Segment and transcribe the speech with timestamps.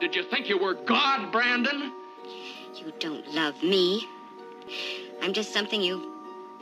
[0.00, 1.92] Did you think you were God, Brandon?
[2.74, 4.06] You don't love me.
[5.20, 6.10] I'm just something you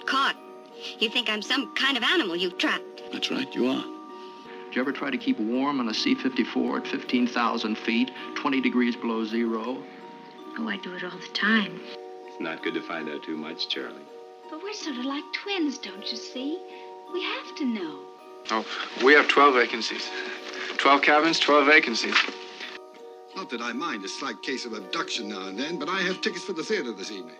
[0.06, 0.36] caught.
[0.98, 3.02] You think I'm some kind of animal you've trapped.
[3.12, 3.84] That's right, you are.
[4.66, 8.96] Did you ever try to keep warm on a C-54 at 15,000 feet, 20 degrees
[8.96, 9.78] below zero?
[10.58, 11.80] Oh, I do it all the time.
[12.26, 14.02] It's not good to find out too much, Charlie.
[14.50, 16.58] But we're sort of like twins, don't you see?
[17.12, 18.00] We have to know.
[18.50, 18.66] Oh,
[19.04, 20.10] we have 12 vacancies.
[20.78, 22.16] 12 cabins, 12 vacancies.
[23.38, 26.20] Not that I mind a slight case of abduction now and then, but I have
[26.20, 27.36] tickets for the theater this evening.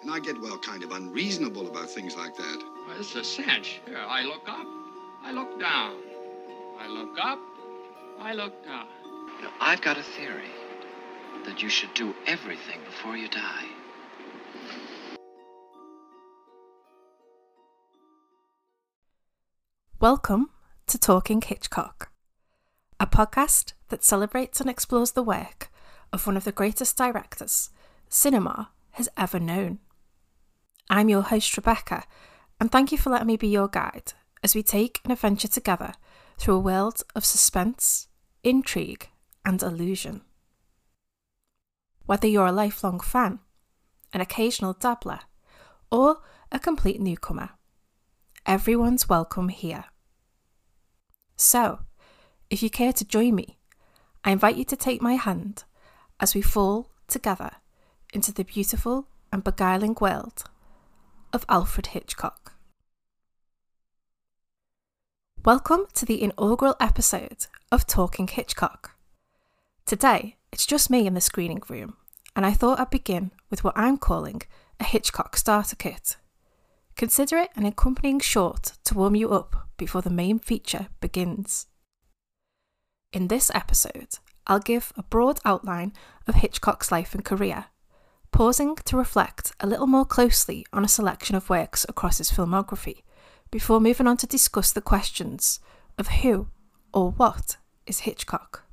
[0.00, 2.62] And I get, well, kind of unreasonable about things like that.
[2.88, 3.82] Well, it's a cinch.
[3.84, 4.66] Here, I look up,
[5.22, 5.96] I look down.
[6.78, 7.38] I look up,
[8.18, 8.86] I look down.
[9.42, 10.48] Now, I've got a theory
[11.44, 13.66] that you should do everything before you die.
[20.00, 20.48] Welcome
[20.86, 22.10] to Talking Hitchcock,
[22.98, 25.70] a podcast that celebrates and explores the work
[26.12, 27.70] of one of the greatest directors
[28.08, 29.78] cinema has ever known.
[30.88, 32.04] I'm your host, Rebecca,
[32.58, 35.92] and thank you for letting me be your guide as we take an adventure together
[36.38, 38.08] through a world of suspense,
[38.42, 39.08] intrigue,
[39.44, 40.22] and illusion.
[42.06, 43.40] Whether you're a lifelong fan,
[44.12, 45.20] an occasional dabbler,
[45.90, 46.22] or
[46.52, 47.50] a complete newcomer,
[48.46, 49.86] everyone's welcome here.
[51.36, 51.80] So,
[52.48, 53.58] if you care to join me,
[54.24, 55.64] I invite you to take my hand
[56.20, 57.50] as we fall together
[58.12, 60.44] into the beautiful and beguiling world
[61.32, 62.52] of Alfred Hitchcock.
[65.44, 68.96] Welcome to the inaugural episode of Talking Hitchcock.
[69.84, 71.96] Today, it's just me in the screening room,
[72.36, 74.42] and I thought I'd begin with what I'm calling
[74.78, 76.16] a Hitchcock starter kit.
[76.94, 81.66] Consider it an accompanying short to warm you up before the main feature begins.
[83.16, 85.94] In this episode, I'll give a broad outline
[86.26, 87.64] of Hitchcock's life and career,
[88.30, 93.04] pausing to reflect a little more closely on a selection of works across his filmography,
[93.50, 95.60] before moving on to discuss the questions
[95.96, 96.48] of who
[96.92, 97.56] or what
[97.86, 98.64] is Hitchcock.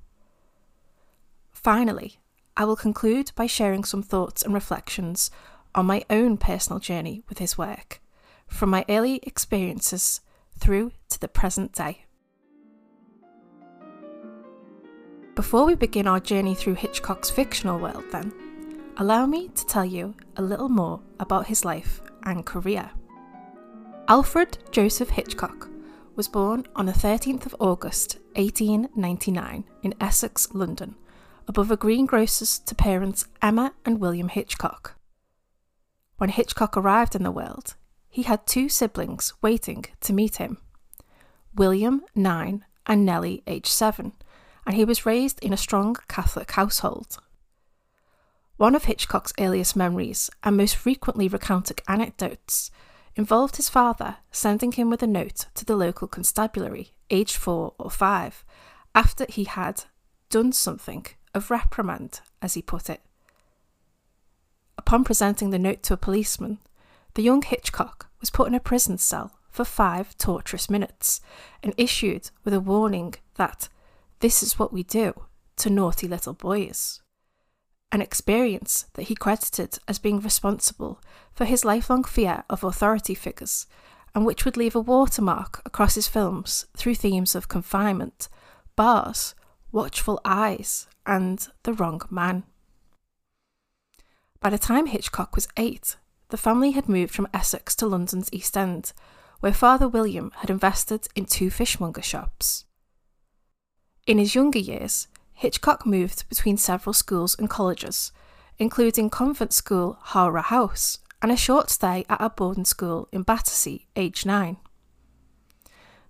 [1.54, 2.20] Finally,
[2.58, 5.32] I will conclude by sharing some thoughts and reflections
[5.74, 8.02] on my own personal journey with his work,
[8.46, 10.20] from my early experiences
[10.60, 12.08] through to the present day.
[15.36, 18.32] Before we begin our journey through Hitchcock's fictional world, then,
[18.98, 22.92] allow me to tell you a little more about his life and career.
[24.08, 25.70] Alfred Joseph Hitchcock
[26.16, 30.96] was born on the 13th of August 1899 in Essex, London,
[31.48, 35.00] above a greengrocer's to parents Emma and William Hitchcock.
[36.18, 37.74] When Hitchcock arrived in the world,
[38.08, 40.60] he had two siblings waiting to meet him
[41.56, 44.14] William, 9, and Nellie, age 7,
[44.66, 47.18] and he was raised in a strong Catholic household.
[48.58, 52.72] One of Hitchcock's earliest memories and most frequently recounted anecdotes
[53.16, 57.90] involved his father sending him with a note to the local constabulary, aged four or
[57.90, 58.44] five,
[58.96, 59.84] after he had
[60.30, 63.02] done something of reprimand, as he put it.
[64.78, 66.60] Upon presenting the note to a policeman,
[67.16, 71.22] the young Hitchcock was put in a prison cell for five torturous minutes
[71.62, 73.70] and issued with a warning that
[74.24, 75.14] this is what we do
[75.58, 77.02] to naughty little boys.
[77.92, 81.02] An experience that he credited as being responsible
[81.34, 83.68] for his lifelong fear of authority figures
[84.16, 88.30] and which would leave a watermark across his films through themes of confinement,
[88.78, 89.36] bars,
[89.74, 92.44] watchful eyes, and the wrong man.
[94.40, 95.98] By the time Hitchcock was eight,
[96.30, 98.94] the family had moved from Essex to London's East End,
[99.42, 102.64] where Father William had invested in two fishmonger shops.
[104.06, 108.12] In his younger years, Hitchcock moved between several schools and colleges,
[108.60, 113.88] including convent school Harrow House and a short stay at a boarding school in Battersea,
[113.96, 114.58] aged nine.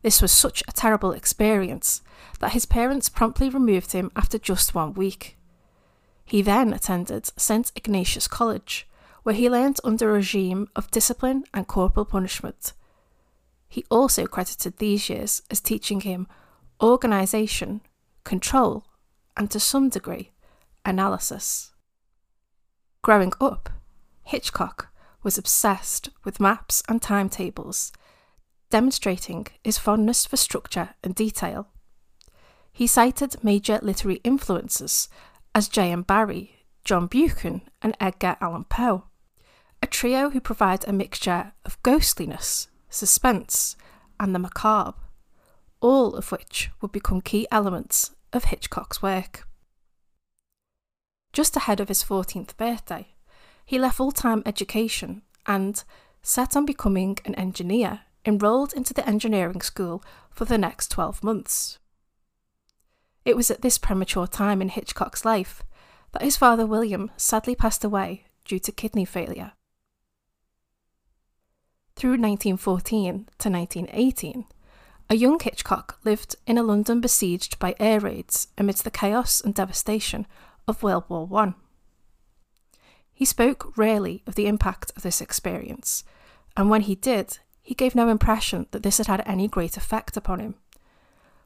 [0.02, 2.02] This was such a terrible experience
[2.40, 5.38] that his parents promptly removed him after just one week.
[6.26, 8.88] He then attended St Ignatius College,
[9.22, 12.74] where he learned under a regime of discipline and corporal punishment.
[13.70, 16.28] He also credited these years as teaching him
[16.84, 17.80] organisation,
[18.26, 18.86] control,
[19.38, 20.32] and to some degree,
[20.84, 21.72] analysis.
[23.02, 23.70] Growing up,
[24.24, 24.90] Hitchcock
[25.24, 27.94] was obsessed with maps and timetables,
[28.70, 31.70] demonstrating his fondness for structure and detail.
[32.74, 35.08] He cited major literary influences
[35.56, 36.02] as J.M.
[36.02, 39.06] Barrie, John Buchan, and Edgar Allan Poe,
[39.82, 43.78] a trio who provide a mixture of ghostliness, suspense,
[44.20, 44.98] and the macabre
[45.84, 49.46] all of which would become key elements of Hitchcock's work.
[51.34, 53.10] Just ahead of his 14th birthday,
[53.66, 55.84] he left full time education and,
[56.22, 60.02] set on becoming an engineer, enrolled into the engineering school
[60.32, 61.80] for the next 12 months.
[63.26, 65.64] It was at this premature time in Hitchcock's life
[66.14, 69.52] that his father William sadly passed away due to kidney failure.
[71.98, 74.46] Through 1914 to 1918,
[75.10, 79.54] a young Hitchcock lived in a London besieged by air raids amidst the chaos and
[79.54, 80.26] devastation
[80.68, 81.54] of World War I.
[83.14, 86.04] He spoke rarely of the impact of this experience,
[86.58, 90.18] and when he did, he gave no impression that this had had any great effect
[90.18, 90.56] upon him.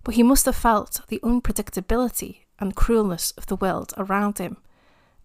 [0.03, 4.57] But he must have felt the unpredictability and cruelness of the world around him,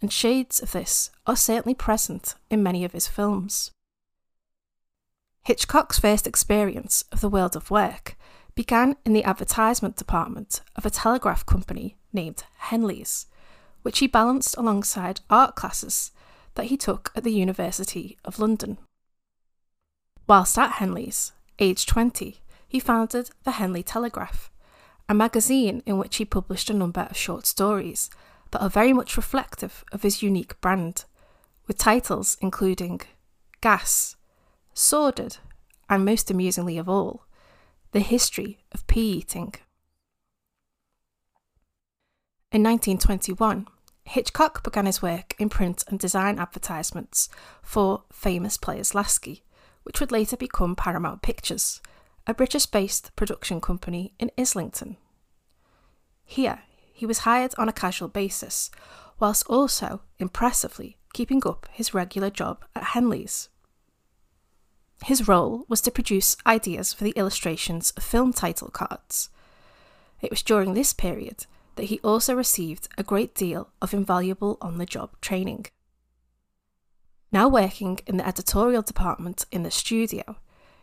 [0.01, 3.71] and shades of this are certainly present in many of his films.
[5.45, 8.17] Hitchcock's first experience of the world of work
[8.55, 13.27] began in the advertisement department of a telegraph company named Henley's,
[13.83, 16.13] which he balanced alongside art classes
[16.55, 18.79] that he took at the University of London.
[20.27, 24.51] Whilst at Henley's, aged 20, he founded the Henley Telegraph,
[25.09, 28.11] a magazine in which he published a number of short stories
[28.51, 31.05] that are very much reflective of his unique brand,
[31.67, 33.01] with titles including
[33.61, 34.17] Gas,
[34.75, 35.39] Sordid,
[35.89, 37.25] and most amusingly of all,
[37.93, 39.53] The History of Pea Eating.
[42.51, 43.69] In 1921,
[44.05, 47.29] Hitchcock began his work in print and design advertisements
[47.63, 49.45] for Famous Players Lasky,
[49.83, 51.83] which would later become Paramount Pictures,
[52.27, 54.97] a British based production company in Islington.
[56.25, 56.61] Here,
[56.95, 58.71] he was hired on a casual basis,
[59.21, 63.51] whilst also, impressively, keeping up his regular job at Henley's.
[65.05, 69.31] His role was to produce ideas for the illustrations of film title cards.
[70.21, 74.79] It was during this period that he also received a great deal of invaluable on
[74.79, 75.67] the job training.
[77.33, 80.37] Now working in the editorial department in the studio,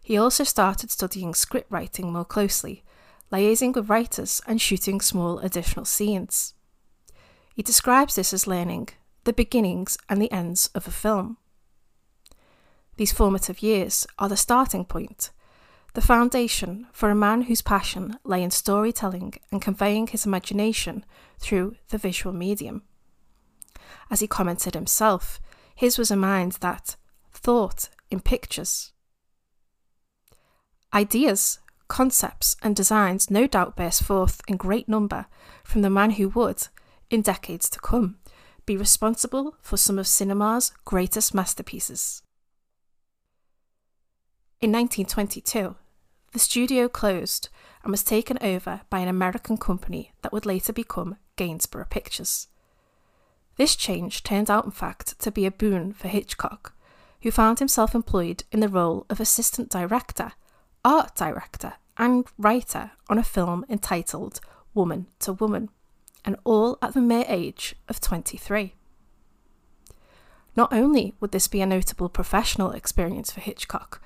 [0.03, 2.83] he also started studying script writing more closely,
[3.31, 6.55] liaising with writers and shooting small additional scenes.
[7.55, 8.89] He describes this as learning
[9.23, 11.37] the beginnings and the ends of a film.
[12.99, 15.31] These formative years are the starting point,
[15.93, 21.05] the foundation for a man whose passion lay in storytelling and conveying his imagination
[21.39, 22.81] through the visual medium.
[24.11, 25.39] As he commented himself,
[25.73, 26.97] his was a mind that
[27.31, 28.91] thought in pictures.
[30.93, 35.27] Ideas, concepts, and designs no doubt burst forth in great number
[35.63, 36.67] from the man who would,
[37.09, 38.17] in decades to come,
[38.65, 42.23] be responsible for some of cinema's greatest masterpieces.
[44.61, 45.75] In 1922,
[46.33, 47.47] the studio closed
[47.81, 52.49] and was taken over by an American company that would later become Gainsborough Pictures.
[53.55, 56.73] This change turned out, in fact, to be a boon for Hitchcock,
[57.21, 60.33] who found himself employed in the role of assistant director,
[60.83, 64.41] art director, and writer on a film entitled
[64.73, 65.69] Woman to Woman,
[66.25, 68.73] and all at the mere age of 23.
[70.57, 74.01] Not only would this be a notable professional experience for Hitchcock,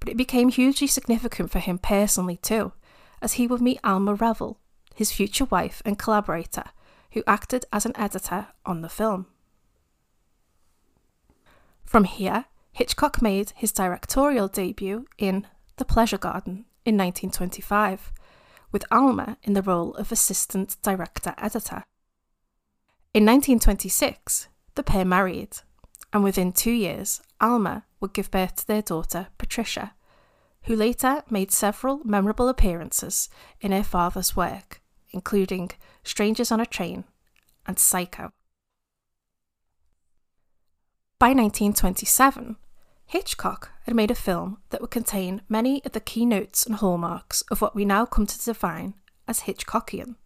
[0.00, 2.72] but it became hugely significant for him personally too,
[3.20, 4.58] as he would meet Alma Reville,
[4.94, 6.64] his future wife and collaborator,
[7.12, 9.26] who acted as an editor on the film.
[11.84, 18.12] From here, Hitchcock made his directorial debut in The Pleasure Garden in 1925,
[18.72, 21.84] with Alma in the role of assistant director editor.
[23.14, 25.58] In 1926, the pair married,
[26.12, 29.94] and within two years, Alma would give birth to their daughter, Patricia,
[30.62, 33.28] who later made several memorable appearances
[33.60, 35.70] in her father's work, including
[36.02, 37.04] Strangers on a Train
[37.66, 38.30] and Psycho.
[41.18, 42.56] By 1927,
[43.06, 47.62] Hitchcock had made a film that would contain many of the keynotes and hallmarks of
[47.62, 48.94] what we now come to define
[49.28, 50.16] as Hitchcockian,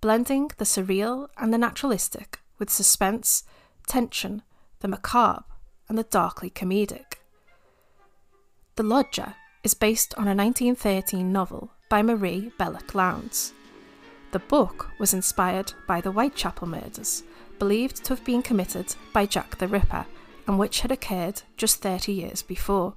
[0.00, 3.44] blending the surreal and the naturalistic with suspense,
[3.86, 4.42] tension,
[4.80, 5.44] the macabre,
[5.88, 7.20] and the darkly comedic.
[8.76, 13.52] The Lodger is based on a 1913 novel by Marie Belloc Lowndes.
[14.32, 17.24] The book was inspired by the Whitechapel murders,
[17.58, 20.06] believed to have been committed by Jack the Ripper
[20.46, 22.94] and which had occurred just 30 years before.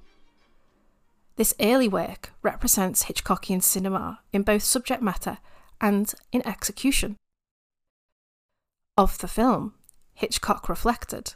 [1.36, 5.38] This early work represents Hitchcockian cinema in both subject matter
[5.80, 7.16] and in execution.
[8.96, 9.74] Of the film,
[10.14, 11.34] Hitchcock reflected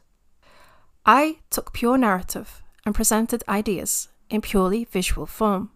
[1.11, 5.71] I took pure narrative and presented ideas in purely visual form.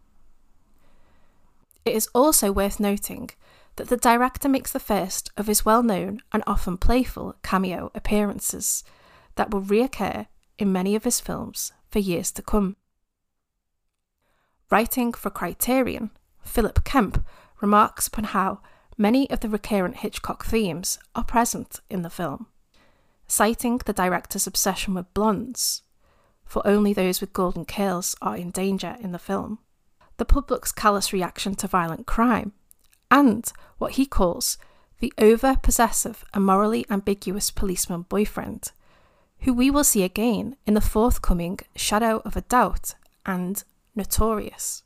[1.86, 3.30] It is also worth noting
[3.76, 8.84] that the director makes the first of his well known and often playful cameo appearances
[9.36, 10.26] that will reoccur
[10.58, 12.76] in many of his films for years to come.
[14.70, 16.10] Writing for Criterion,
[16.42, 17.24] Philip Kemp
[17.62, 18.60] remarks upon how
[18.98, 22.48] many of the recurrent Hitchcock themes are present in the film,
[23.32, 25.80] citing the director's obsession with blondes,
[26.44, 29.58] for only those with golden curls are in danger in the film,
[30.18, 32.52] the public's callous reaction to violent crime,
[33.10, 34.58] and what he calls
[34.98, 38.70] the over possessive and morally ambiguous policeman boyfriend,
[39.40, 43.64] who we will see again in the forthcoming Shadow of a Doubt and
[43.96, 44.82] Notorious.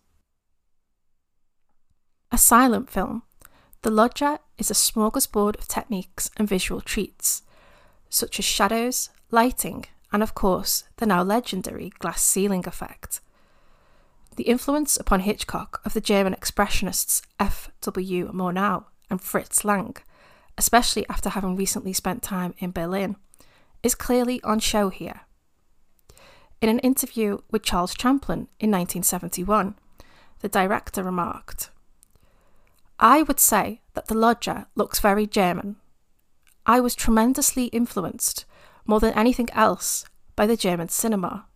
[2.30, 3.24] A silent film,
[3.82, 7.42] The Lodger is a smorgasbord of techniques and visual treats,
[8.08, 13.20] such as shadows, lighting, and of course, the now legendary glass ceiling effect.
[14.36, 18.32] The influence upon Hitchcock of the German expressionists F.W.
[18.32, 19.96] Murnau and Fritz Lang,
[20.58, 23.16] especially after having recently spent time in Berlin,
[23.82, 25.22] is clearly on show here.
[26.60, 29.76] In an interview with Charles Champlin in 1971,
[30.40, 31.70] the director remarked,
[32.98, 35.76] I would say that The Lodger looks very German.
[36.66, 38.44] I was tremendously influenced,
[38.84, 40.04] more than anything else,
[40.34, 41.46] by the German cinema.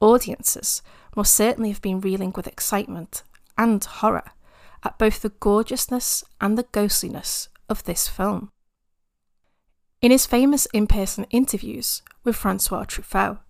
[0.00, 0.82] Audiences
[1.14, 3.22] must certainly have been reeling with excitement
[3.58, 4.30] and horror
[4.82, 8.50] at both the gorgeousness and the ghostliness of this film.
[10.00, 13.40] In his famous in person interviews with Francois Truffaut,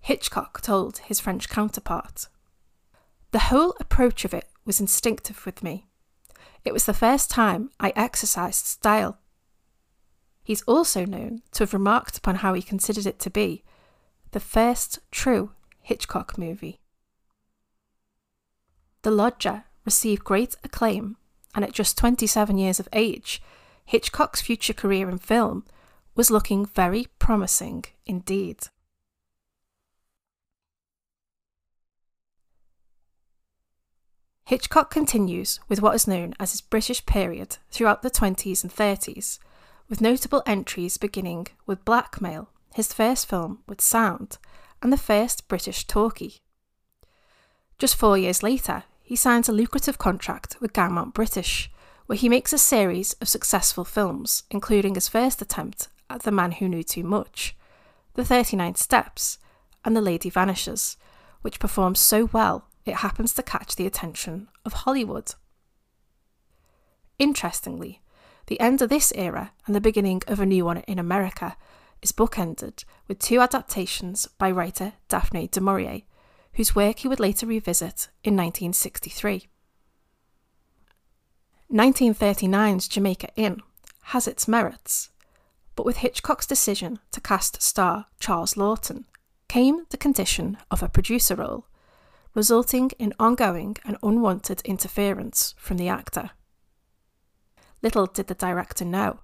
[0.00, 2.28] Hitchcock told his French counterpart
[3.30, 5.86] The whole approach of it was instinctive with me.
[6.64, 9.18] It was the first time I exercised style.
[10.42, 13.64] He's also known to have remarked upon how he considered it to be
[14.32, 16.80] the first true Hitchcock movie.
[19.02, 21.16] The Lodger received great acclaim,
[21.54, 23.42] and at just 27 years of age,
[23.84, 25.64] Hitchcock's future career in film
[26.14, 28.68] was looking very promising indeed.
[34.46, 39.38] Hitchcock continues with what is known as his British period throughout the 20s and 30s,
[39.88, 44.36] with notable entries beginning with Blackmail, his first film with sound,
[44.82, 46.42] and the first British talkie.
[47.78, 51.70] Just four years later, he signs a lucrative contract with Gaumont British,
[52.04, 56.52] where he makes a series of successful films, including his first attempt at The Man
[56.52, 57.56] Who Knew Too Much,
[58.12, 59.38] The 39 Steps,
[59.86, 60.98] and The Lady Vanishes,
[61.40, 65.34] which performs so well it happens to catch the attention of Hollywood.
[67.18, 68.02] Interestingly,
[68.46, 71.56] the end of this era and the beginning of a new one in America
[72.02, 76.02] is bookended with two adaptations by writer Daphne du Maurier,
[76.54, 79.48] whose work he would later revisit in 1963.
[81.72, 83.62] 1939's Jamaica Inn
[84.04, 85.10] has its merits,
[85.74, 89.04] but with Hitchcock's decision to cast star Charles Laughton
[89.48, 91.66] came the condition of a producer role,
[92.34, 96.30] resulting in ongoing and unwanted interference from the actor.
[97.82, 99.20] Little did the director know,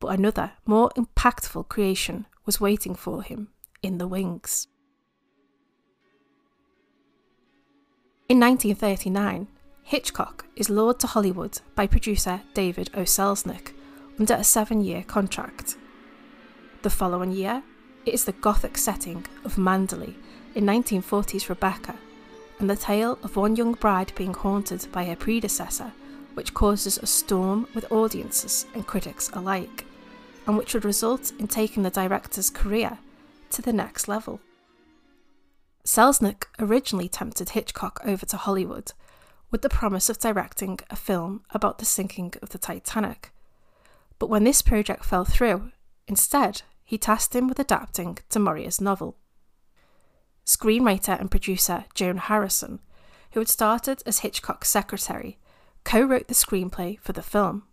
[0.00, 3.48] but another, more impactful creation was waiting for him
[3.82, 4.68] in the wings.
[8.28, 9.48] In 1939,
[9.82, 13.02] Hitchcock is lured to Hollywood by producer David O.
[13.02, 13.72] Selznick
[14.18, 15.76] under a seven year contract.
[16.82, 17.62] The following year,
[18.06, 20.14] it is the Gothic setting of Manderley
[20.54, 21.98] in 1940s Rebecca
[22.58, 25.92] and the tale of one young bride being haunted by her predecessor,
[26.34, 29.84] which causes a storm with audiences and critics alike,
[30.46, 32.98] and which would result in taking the director's career
[33.50, 34.40] to the next level.
[35.84, 38.92] Selznick originally tempted Hitchcock over to Hollywood
[39.50, 43.32] with the promise of directing a film about the sinking of the Titanic.
[44.18, 45.70] But when this project fell through,
[46.08, 49.16] instead, he tasked him with adapting du Maurier's novel.
[50.44, 52.80] Screenwriter and producer Joan Harrison,
[53.32, 55.38] who had started as Hitchcock's secretary,
[55.84, 57.64] co wrote the screenplay for the film,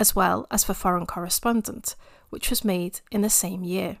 [0.00, 1.94] as well as for Foreign Correspondent,
[2.30, 3.98] which was made in the same year.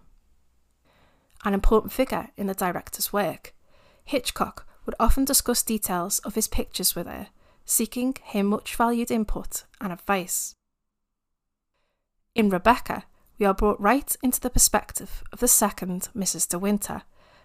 [1.44, 3.54] An important figure in the director's work,
[4.04, 7.28] Hitchcock would often discuss details of his pictures with her,
[7.64, 10.54] seeking her much valued input and advice.
[12.34, 13.04] In Rebecca,
[13.38, 16.48] we are brought right into the perspective of the second Mrs.
[16.48, 17.02] De Winter,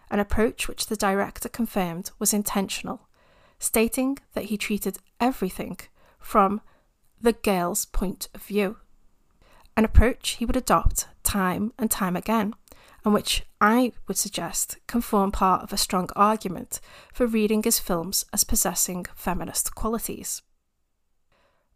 [0.10, 3.08] an approach which the director confirmed was intentional,
[3.60, 5.78] stating that he treated everything
[6.20, 6.62] from
[7.22, 8.78] the girl's point of view.
[9.76, 12.54] An approach he would adopt time and time again,
[13.06, 16.80] and which I would suggest can form part of a strong argument
[17.14, 20.42] for reading his films as possessing feminist qualities.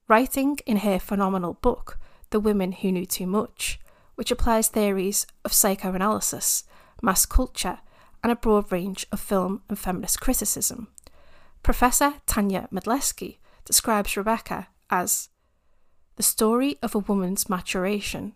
[0.08, 3.80] writing in her phenomenal book, The Women Who Knew Too Much,
[4.16, 6.64] which applies theories of psychoanalysis,
[7.02, 7.80] mass culture,
[8.28, 10.90] and a broad range of film and feminist criticism.
[11.64, 15.30] Professor Tania Modleski describes Rebecca as
[16.18, 18.36] the story of a woman's maturation,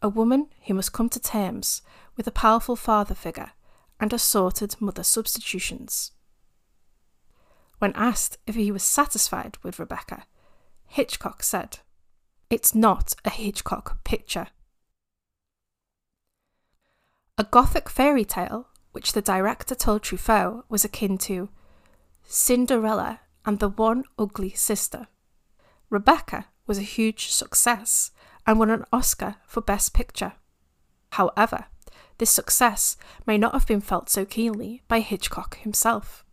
[0.00, 1.82] a woman who must come to terms
[2.16, 3.50] with a powerful father figure
[3.98, 6.12] and assorted mother substitutions.
[7.80, 10.22] When asked if he was satisfied with Rebecca,
[10.86, 11.80] Hitchcock said,
[12.48, 14.46] It's not a Hitchcock picture.
[17.36, 21.48] A Gothic fairy tale, which the director told Truffaut was akin to
[22.22, 25.08] Cinderella and the One Ugly Sister.
[25.90, 28.12] Rebecca was a huge success
[28.46, 30.34] and won an Oscar for Best Picture.
[31.10, 31.66] However,
[32.18, 32.96] this success
[33.26, 36.24] may not have been felt so keenly by Hitchcock himself.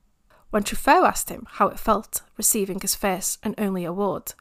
[0.49, 4.33] When Truffaut asked him how it felt receiving his first and only award,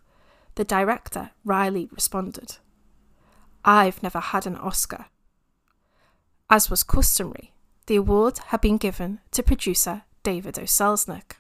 [0.54, 2.56] the director wryly responded,
[3.64, 5.06] I've never had an Oscar.
[6.50, 7.52] As was customary,
[7.88, 10.62] the award had been given to producer David O.
[10.62, 11.36] Selznick.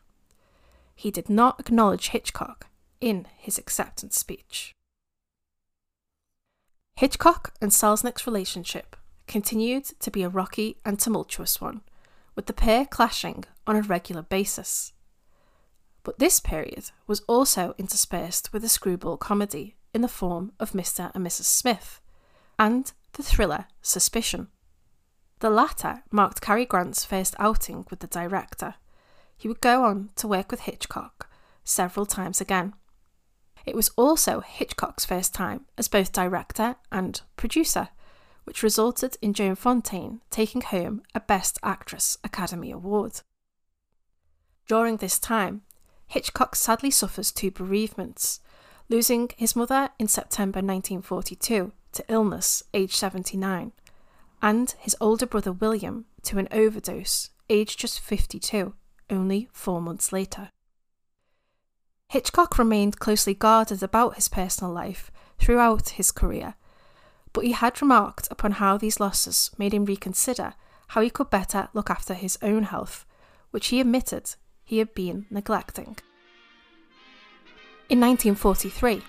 [0.94, 2.68] He did not acknowledge Hitchcock
[3.02, 4.74] in his acceptance speech.
[6.96, 11.82] Hitchcock and Selznick's relationship continued to be a rocky and tumultuous one,
[12.34, 14.94] with the pair clashing on a regular basis.
[16.02, 21.10] But this period was also interspersed with a screwball comedy in the form of Mr.
[21.14, 21.44] and Mrs.
[21.44, 22.00] Smith,
[22.58, 24.48] and the thriller Suspicion.
[25.40, 28.74] The latter marked Cary Grant's first outing with the director.
[29.36, 31.30] He would go on to work with Hitchcock
[31.62, 32.74] several times again.
[33.64, 37.90] It was also Hitchcock's first time as both director and producer,
[38.44, 43.20] which resulted in Joan Fontaine taking home a Best Actress Academy Award.
[44.66, 45.62] During this time,
[46.06, 48.40] Hitchcock sadly suffers two bereavements,
[48.88, 53.72] losing his mother in September 1942 to illness, aged 79,
[54.40, 58.74] and his older brother William to an overdose, aged just 52,
[59.10, 60.50] only four months later.
[62.08, 66.54] Hitchcock remained closely guarded about his personal life throughout his career,
[67.32, 70.54] but he had remarked upon how these losses made him reconsider
[70.88, 73.04] how he could better look after his own health,
[73.50, 74.34] which he admitted
[74.64, 75.96] he had been neglecting.
[77.88, 79.02] In 1943,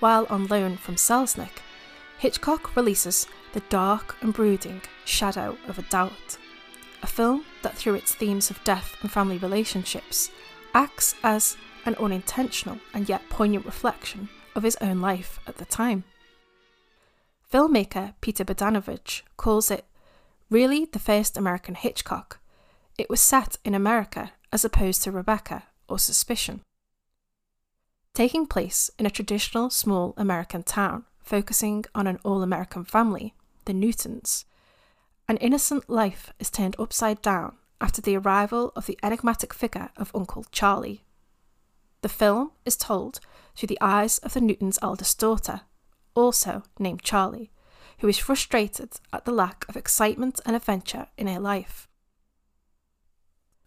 [0.00, 1.62] while on loan from Selznick,
[2.24, 6.38] Hitchcock releases The Dark and Brooding Shadow of a Doubt,
[7.02, 10.30] a film that, through its themes of death and family relationships,
[10.72, 16.04] acts as an unintentional and yet poignant reflection of his own life at the time.
[17.52, 19.84] Filmmaker Peter Bogdanovich calls it
[20.48, 22.40] really the first American Hitchcock.
[22.96, 26.62] It was set in America as opposed to Rebecca or Suspicion.
[28.14, 33.34] Taking place in a traditional small American town, focusing on an all American family,
[33.64, 34.44] the Newtons,
[35.26, 40.14] an innocent life is turned upside down after the arrival of the enigmatic figure of
[40.14, 41.02] Uncle Charlie.
[42.02, 43.20] The film is told
[43.56, 45.62] through the eyes of the Newtons' eldest daughter,
[46.14, 47.50] also named Charlie,
[47.98, 51.88] who is frustrated at the lack of excitement and adventure in her life.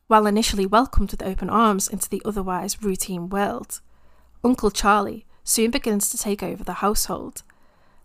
[0.06, 3.82] While initially welcomed with open arms into the otherwise routine world,
[4.44, 7.42] Uncle Charlie soon begins to take over the household,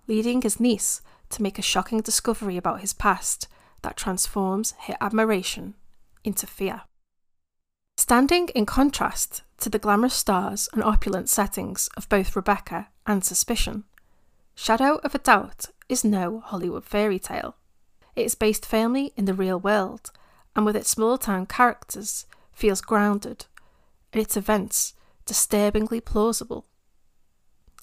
[0.06, 3.48] leading his niece to make a shocking discovery about his past
[3.82, 5.74] that transforms her admiration
[6.22, 6.82] into fear.
[7.96, 13.84] Standing in contrast to the glamorous stars and opulent settings of both Rebecca and Suspicion,
[14.54, 17.56] Shadow of a Doubt is no Hollywood fairy tale.
[18.14, 20.12] It is based firmly in the real world
[20.54, 23.46] and with its small town characters feels grounded
[24.12, 24.94] and its events
[25.26, 26.66] disturbingly plausible.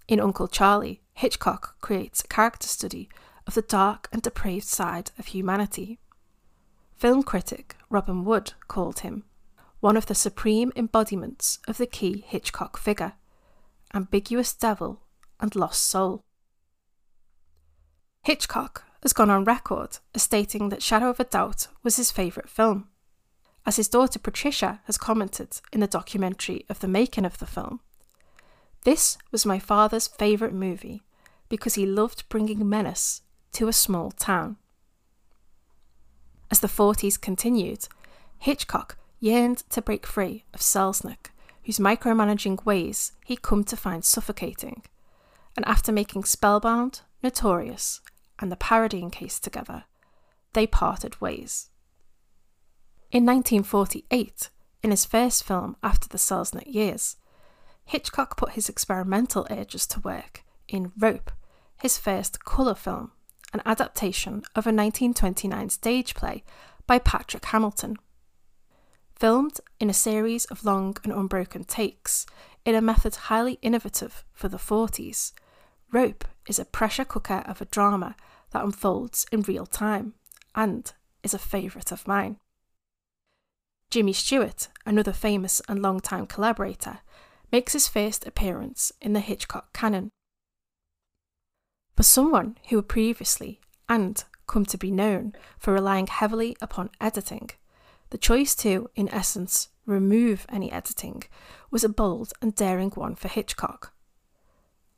[0.09, 3.09] In Uncle Charlie, Hitchcock creates a character study
[3.45, 5.99] of the dark and depraved side of humanity.
[6.95, 9.23] Film critic Robin Wood called him
[9.81, 13.13] one of the supreme embodiments of the key Hitchcock figure
[13.93, 15.03] ambiguous devil
[15.39, 16.25] and lost soul.
[18.23, 22.49] Hitchcock has gone on record as stating that Shadow of a Doubt was his favourite
[22.49, 22.87] film.
[23.63, 27.81] As his daughter Patricia has commented in the documentary of the making of the film,
[28.83, 31.03] this was my father's favourite movie
[31.49, 33.21] because he loved bringing menace
[33.53, 34.57] to a small town.
[36.51, 37.87] As the 40s continued,
[38.37, 41.31] Hitchcock yearned to break free of Selznick,
[41.63, 44.81] whose micromanaging ways he'd come to find suffocating,
[45.55, 48.01] and after making Spellbound, Notorious,
[48.39, 49.83] and the Paradine Case together,
[50.53, 51.69] they parted ways.
[53.11, 54.49] In 1948,
[54.81, 57.17] in his first film after the Selznick years,
[57.89, 61.32] Hitchcock put his experimental urges to work in Rope,
[61.82, 63.13] his first colour film,
[63.52, 66.43] an adaptation of a 1929 stage play
[66.86, 67.97] by Patrick Hamilton.
[69.15, 72.28] Filmed in a series of long and unbroken takes,
[72.63, 75.34] in a method highly innovative for the 40s,
[75.91, 78.15] Rope is a pressure cooker of a drama
[78.52, 80.13] that unfolds in real time
[80.54, 82.38] and is a favourite of mine.
[83.89, 86.99] Jimmy Stewart, another famous and long-time collaborator,
[87.51, 90.12] makes his first appearance in the Hitchcock canon.
[91.95, 97.49] For someone who had previously and come to be known for relying heavily upon editing,
[98.12, 101.23] the choice to, in essence, remove any editing
[101.71, 103.93] was a bold and daring one for Hitchcock.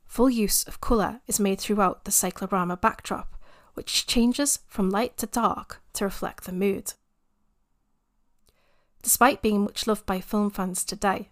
[0.06, 3.34] Full use of colour is made throughout the cyclorama backdrop,
[3.74, 6.92] which changes from light to dark to reflect the mood.
[9.02, 11.30] Despite being much loved by film fans today,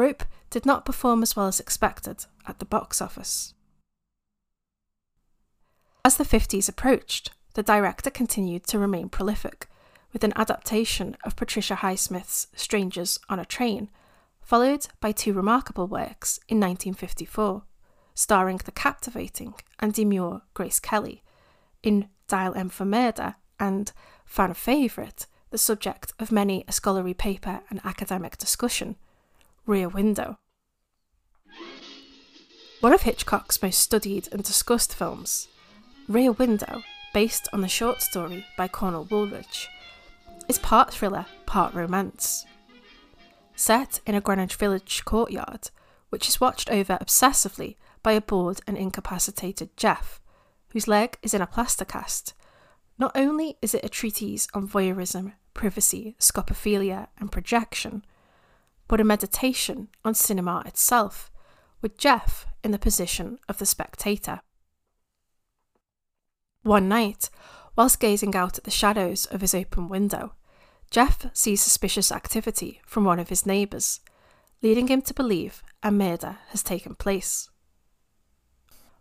[0.00, 3.52] Rope did not perform as well as expected at the box office.
[6.02, 9.68] As the 50s approached, the director continued to remain prolific,
[10.14, 13.90] with an adaptation of Patricia Highsmith's Strangers on a Train,
[14.40, 17.62] followed by two remarkable works in 1954,
[18.14, 21.22] starring the captivating and demure Grace Kelly
[21.82, 23.92] in Dial M for Murder and
[24.24, 28.96] fan favourite, the subject of many a scholarly paper and academic discussion,
[29.70, 30.36] Rear Window.
[32.80, 35.46] One of Hitchcock's most studied and discussed films,
[36.08, 36.82] Rear Window,
[37.14, 39.68] based on the short story by Cornell Woolrich,
[40.48, 42.44] is part thriller, part romance.
[43.54, 45.70] Set in a Greenwich Village courtyard,
[46.08, 50.20] which is watched over obsessively by a bored and incapacitated Jeff,
[50.70, 52.34] whose leg is in a plaster cast,
[52.98, 58.04] not only is it a treatise on voyeurism, privacy, scopophilia, and projection,
[58.90, 61.30] but a meditation on cinema itself,
[61.80, 64.40] with Jeff in the position of the spectator.
[66.64, 67.30] One night,
[67.76, 70.32] whilst gazing out at the shadows of his open window,
[70.90, 74.00] Jeff sees suspicious activity from one of his neighbours,
[74.60, 77.48] leading him to believe a murder has taken place.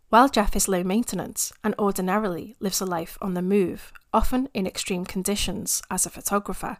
[0.09, 4.67] While Jeff is low maintenance and ordinarily lives a life on the move, often in
[4.67, 6.77] extreme conditions as a photographer,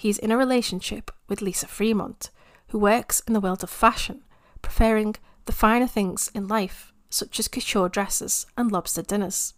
[0.00, 2.30] he is in a relationship with Lisa Fremont,
[2.68, 4.22] who works in the world of fashion,
[4.62, 9.52] preferring the finer things in life, such as couture dresses and lobster dinners.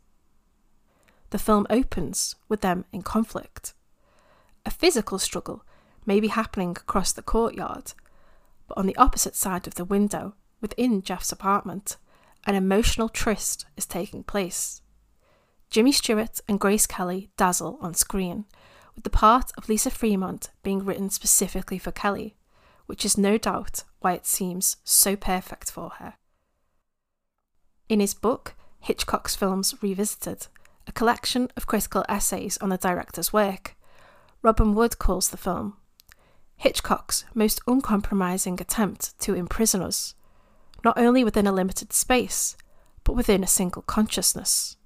[1.31, 3.74] The film opens with them in conflict.
[4.66, 5.64] A physical struggle
[6.05, 7.92] may be happening across the courtyard,
[8.66, 11.98] but on the opposite side of the window, within Jeff's apartment,
[12.48, 14.83] an emotional tryst is taking place.
[15.70, 18.44] Jimmy Stewart and Grace Kelly dazzle on screen,
[18.94, 22.37] with the part of Lisa Fremont being written specifically for Kelly,
[22.87, 26.14] which is no doubt why it seems so perfect for her.
[27.88, 30.46] In his book, Hitchcock's Films Revisited,
[30.87, 33.76] a collection of critical essays on the director's work,
[34.42, 35.76] Robin Wood calls the film
[36.57, 40.14] Hitchcock's most uncompromising attempt to imprison us,
[40.85, 42.57] not only within a limited space,
[43.02, 44.76] but within a single consciousness.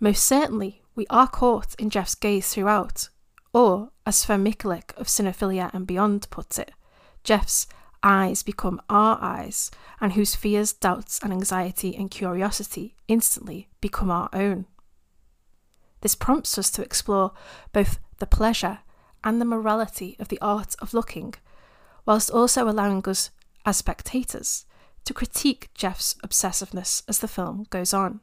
[0.00, 3.08] Most certainly, we are caught in Jeff's gaze throughout,
[3.52, 6.72] or, as Sven of Cinephilia and Beyond puts it,
[7.24, 7.66] Jeff's
[8.02, 14.28] eyes become our eyes, and whose fears, doubts, and anxiety and curiosity instantly become our
[14.32, 14.66] own.
[16.00, 17.32] This prompts us to explore
[17.72, 18.80] both the pleasure
[19.22, 21.34] and the morality of the art of looking,
[22.04, 23.30] whilst also allowing us,
[23.64, 24.66] as spectators,
[25.04, 28.20] to critique Jeff's obsessiveness as the film goes on,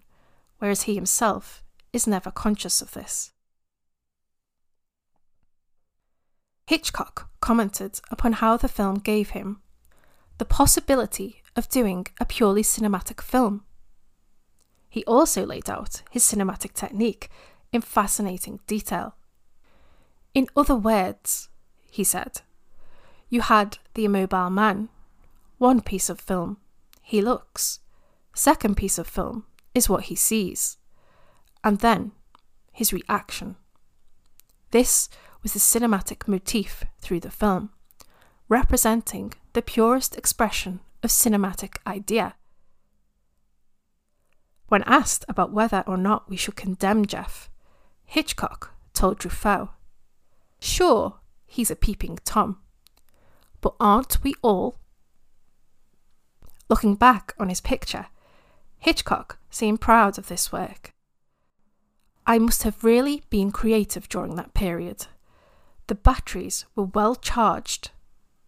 [0.59, 3.31] whereas he himself is never conscious of this.
[6.65, 9.59] Hitchcock commented upon how the film gave him
[10.37, 13.63] the possibility of doing a purely cinematic film.
[14.89, 17.29] He also laid out his cinematic technique
[17.71, 19.15] in fascinating detail.
[20.33, 21.49] In other words,
[21.91, 22.41] he said,
[23.29, 24.89] you had the immobile man,
[25.57, 26.57] one piece of film,
[27.03, 27.79] he looks.
[28.33, 30.77] Second piece of film is what he sees.
[31.63, 32.11] And then
[32.71, 33.55] his reaction.
[34.71, 35.09] This
[35.43, 37.71] was the cinematic motif through the film,
[38.47, 42.35] representing the purest expression of cinematic idea.
[44.67, 47.49] When asked about whether or not we should condemn Jeff,
[48.05, 49.69] Hitchcock told Truffaut,
[50.59, 52.59] Sure, he's a peeping Tom,
[53.61, 54.77] but aren't we all?
[56.69, 58.07] Looking back on his picture,
[58.77, 60.93] Hitchcock seemed proud of this work.
[62.29, 65.07] I must have really been creative during that period.
[65.87, 67.89] The batteries were well charged,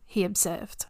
[0.05, 0.85] he observed.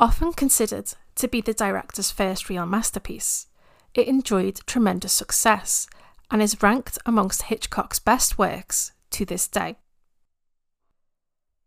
[0.00, 3.48] Often considered to be the director's first real masterpiece,
[3.92, 5.86] it enjoyed tremendous success
[6.30, 9.76] and is ranked amongst Hitchcock's best works to this day.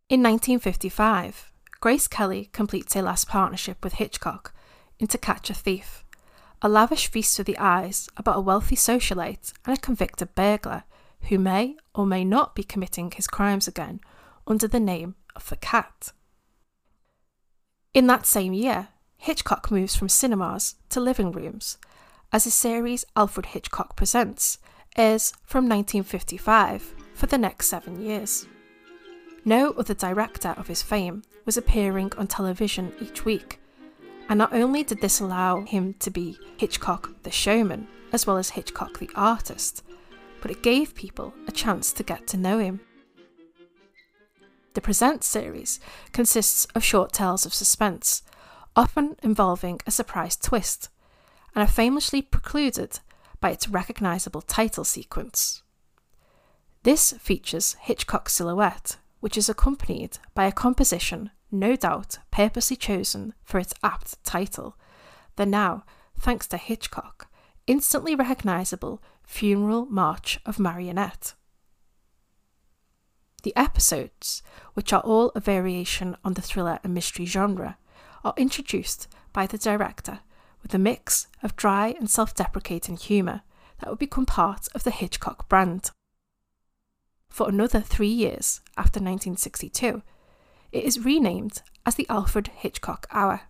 [0.09, 4.51] In 1955, Grace Kelly completes a last partnership with Hitchcock
[4.97, 6.03] in To Catch a Thief,
[6.61, 10.83] a lavish feast for the eyes about a wealthy socialite and a convicted burglar
[11.29, 13.99] who may or may not be committing his crimes again
[14.45, 16.11] under the name of the Cat.
[17.93, 21.77] In that same year, Hitchcock moves from cinemas to living rooms
[22.31, 24.59] as his series Alfred Hitchcock Presents
[24.95, 28.47] airs from 1955 for the next seven years.
[29.45, 33.59] No other director of his fame was appearing on television each week,
[34.29, 38.51] and not only did this allow him to be Hitchcock the showman as well as
[38.51, 39.83] Hitchcock the artist,
[40.41, 42.79] but it gave people a chance to get to know him.
[44.73, 45.79] The Present series
[46.11, 48.21] consists of short tales of suspense,
[48.75, 50.89] often involving a surprise twist,
[51.55, 52.99] and are famously precluded
[53.39, 55.63] by its recognisable title sequence.
[56.83, 63.59] This features Hitchcock's silhouette, which is accompanied by a composition no doubt purposely chosen for
[63.59, 64.77] its apt title,
[65.35, 65.83] the now,
[66.17, 67.27] thanks to Hitchcock,
[67.67, 71.33] instantly recognisable Funeral March of Marionette.
[73.43, 74.41] The episodes,
[74.73, 77.77] which are all a variation on the thriller and mystery genre,
[78.23, 80.19] are introduced by the director
[80.61, 83.41] with a mix of dry and self deprecating humour
[83.79, 85.91] that would become part of the Hitchcock brand.
[87.29, 90.01] For another three years after 1962,
[90.71, 93.41] it is renamed as the Alfred Hitchcock Hour.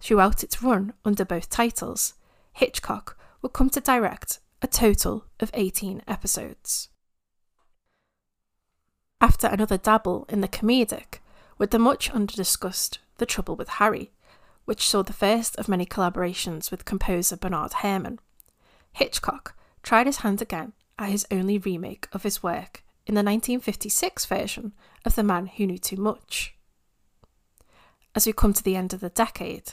[0.00, 2.14] Throughout its run under both titles,
[2.52, 6.88] Hitchcock would come to direct a total of 18 episodes.
[9.20, 11.20] After another dabble in the comedic,
[11.58, 14.10] with the much under-discussed The Trouble with Harry,
[14.64, 18.18] which saw the first of many collaborations with composer Bernard Herrmann,
[18.92, 24.26] Hitchcock tried his hand again at his only remake of his work in the 1956
[24.26, 24.72] version
[25.04, 26.54] of The Man Who Knew Too Much.
[28.14, 29.72] As we come to the end of the decade,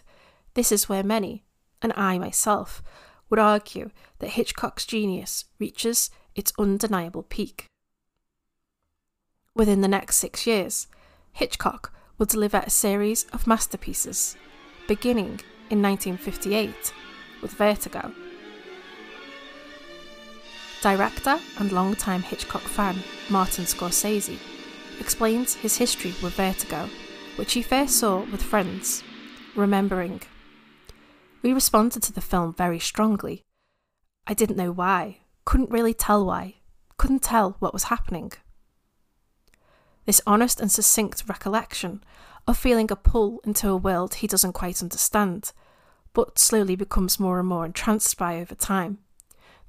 [0.53, 1.43] this is where many,
[1.81, 2.81] and I myself,
[3.29, 7.65] would argue that Hitchcock's genius reaches its undeniable peak.
[9.55, 10.87] Within the next six years,
[11.33, 14.35] Hitchcock will deliver a series of masterpieces,
[14.87, 16.93] beginning in 1958
[17.41, 18.11] with Vertigo.
[20.81, 24.39] Director and longtime Hitchcock fan Martin Scorsese
[24.99, 26.89] explains his history with Vertigo,
[27.35, 29.03] which he first saw with friends,
[29.57, 30.21] remembering.
[31.41, 33.43] We responded to the film very strongly.
[34.25, 36.55] I didn't know why, couldn't really tell why,
[36.97, 38.31] couldn't tell what was happening.
[40.05, 42.03] This honest and succinct recollection
[42.47, 45.51] of feeling a pull into a world he doesn't quite understand,
[46.13, 48.99] but slowly becomes more and more entranced by over time,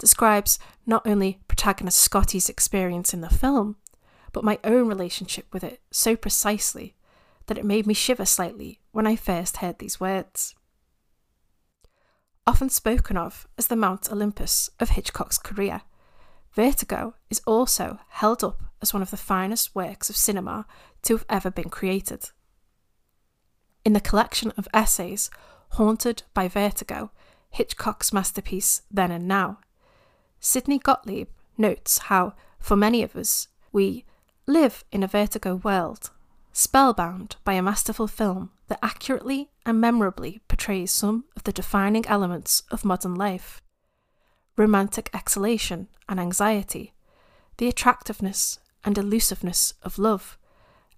[0.00, 3.76] describes not only protagonist Scotty's experience in the film,
[4.32, 6.96] but my own relationship with it so precisely
[7.46, 10.54] that it made me shiver slightly when I first heard these words.
[12.46, 15.82] Often spoken of as the Mount Olympus of Hitchcock's career,
[16.52, 20.66] Vertigo is also held up as one of the finest works of cinema
[21.02, 22.30] to have ever been created.
[23.84, 25.30] In the collection of essays
[25.74, 27.12] Haunted by Vertigo,
[27.50, 29.58] Hitchcock's masterpiece Then and Now,
[30.40, 34.06] Sidney Gottlieb notes how, for many of us, we
[34.46, 36.10] live in a vertigo world,
[36.52, 42.62] spellbound by a masterful film that accurately and memorably portrays some of the defining elements
[42.70, 43.62] of modern life
[44.56, 46.92] romantic exhalation and anxiety,
[47.56, 50.36] the attractiveness and elusiveness of love,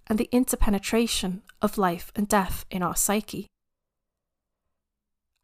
[0.07, 3.47] and the interpenetration of life and death in our psyche.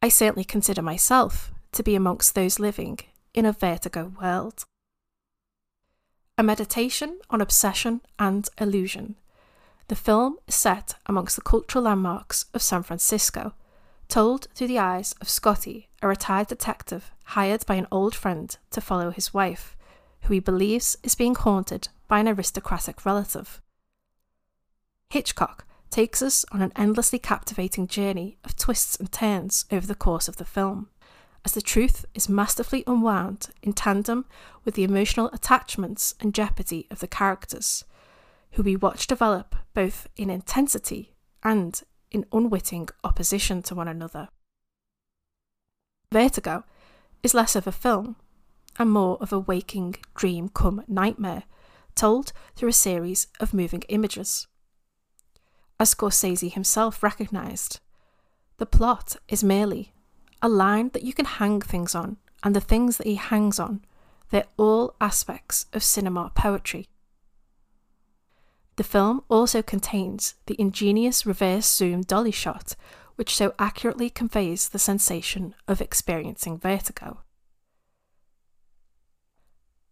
[0.02, 2.98] I certainly consider myself to be amongst those living
[3.34, 4.64] in a vertigo world.
[6.36, 9.16] A meditation on obsession and illusion.
[9.88, 13.54] The film is set amongst the cultural landmarks of San Francisco,
[14.08, 18.80] told through the eyes of Scotty, a retired detective hired by an old friend to
[18.80, 19.76] follow his wife,
[20.22, 23.60] who he believes is being haunted by an aristocratic relative.
[25.08, 30.28] Hitchcock takes us on an endlessly captivating journey of twists and turns over the course
[30.28, 30.88] of the film,
[31.44, 34.26] as the truth is masterfully unwound in tandem
[34.64, 37.84] with the emotional attachments and jeopardy of the characters,
[38.52, 44.28] who we watch develop both in intensity and in unwitting opposition to one another.
[46.12, 46.64] Vertigo
[47.22, 48.16] is less of a film
[48.78, 51.44] and more of a waking dream come nightmare,
[51.94, 54.46] told through a series of moving images.
[55.78, 57.80] As Scorsese himself recognised,
[58.58, 59.94] The plot is merely
[60.42, 63.84] a line that you can hang things on, and the things that he hangs on,
[64.30, 66.88] they're all aspects of cinema poetry.
[68.76, 72.76] The film also contains the ingenious reverse zoom dolly shot,
[73.16, 77.18] which so accurately conveys the sensation of experiencing vertigo.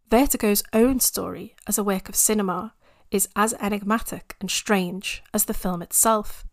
[0.09, 2.73] Vertigo's own story as a work of cinema
[3.11, 6.45] is as enigmatic and strange as the film itself,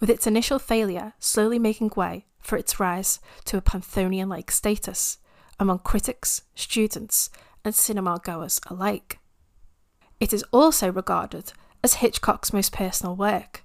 [0.00, 5.18] with its initial failure slowly making way for its rise to a Panthonian like status
[5.58, 7.30] among critics, students,
[7.64, 9.18] and cinema goers alike.
[10.20, 13.64] It is also regarded as Hitchcock's most personal work,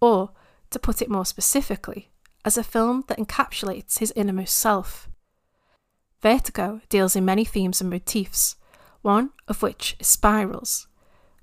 [0.00, 0.32] or,
[0.70, 2.10] to put it more specifically,
[2.44, 5.08] as a film that encapsulates his innermost self.
[6.20, 8.56] Vertigo deals in many themes and motifs,
[9.02, 10.86] one of which is spirals.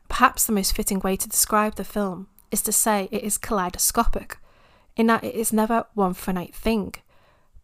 [0.08, 4.38] Perhaps the most fitting way to describe the film is to say it is kaleidoscopic,
[4.96, 6.96] in that it is never one finite thing,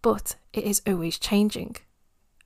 [0.02, 1.76] but it is always changing.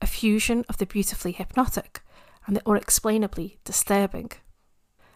[0.02, 2.02] A fusion of the beautifully hypnotic
[2.45, 4.32] and the unexplainably disturbing.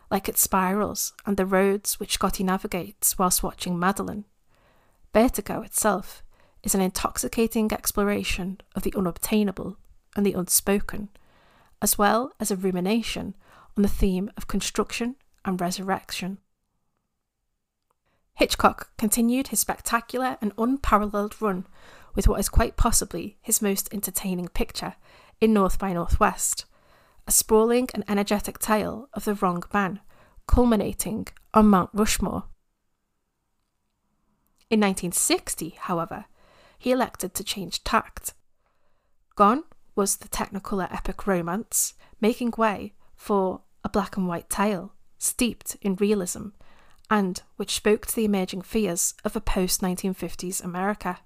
[0.10, 4.25] Like its spirals and the roads which Scotty navigates whilst watching Madeline,
[5.13, 6.23] Vertigo itself
[6.63, 9.77] is an intoxicating exploration of the unobtainable
[10.15, 11.10] and the unspoken,
[11.81, 13.36] as well as a rumination
[13.75, 16.38] on the theme of construction and resurrection.
[18.36, 21.67] Hitchcock continued his spectacular and unparalleled run
[22.15, 24.96] with what is quite possibly his most entertaining picture
[25.39, 26.65] in North by Northwest,
[27.28, 30.00] a sprawling and energetic tale of the wrong man,
[30.48, 32.46] culminating on Mount Rushmore.
[34.70, 36.26] In 1960, however,
[36.78, 38.34] he elected to change tact.
[39.36, 39.63] Gone
[39.96, 45.96] was the technicolor epic romance, making way for a black and white tale steeped in
[45.96, 46.48] realism
[47.12, 51.19] and which spoke to the emerging fears of a post 1950s America.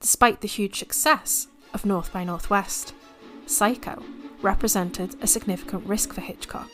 [0.00, 2.92] Despite the huge success of North by Northwest,
[3.46, 4.04] Psycho
[4.42, 6.68] represented a significant risk for Hitchcock,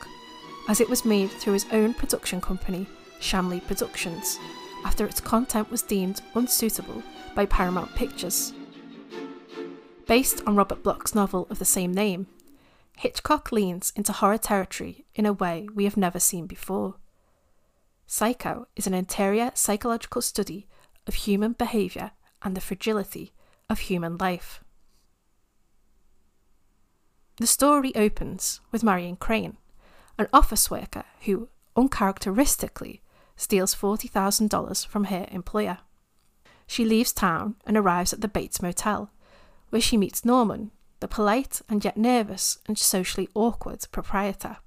[0.69, 2.89] as it was made through his own production company,
[3.21, 4.41] Shamley Productions,
[4.85, 7.05] after its content was deemed unsuitable
[7.37, 8.53] by Paramount Pictures.
[10.09, 12.27] Based on Robert Bloch's novel of the same name,
[12.97, 16.97] Hitchcock leans into horror territory in a way we have never seen before.
[18.13, 20.67] Psycho is an interior psychological study
[21.07, 22.11] of human behaviour
[22.43, 23.33] and the fragility
[23.71, 24.63] of human life.
[27.39, 29.57] The story opens with Marion Crane,
[30.19, 33.01] an office worker who uncharacteristically
[33.35, 35.79] steals $40,000 from her employer.
[36.67, 39.11] She leaves town and arrives at the Bates Motel,
[39.71, 40.71] where she meets Norman,
[41.01, 44.59] the polite and yet nervous and socially awkward proprietor.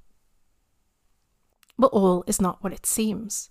[1.78, 3.50] But all is not what it seems,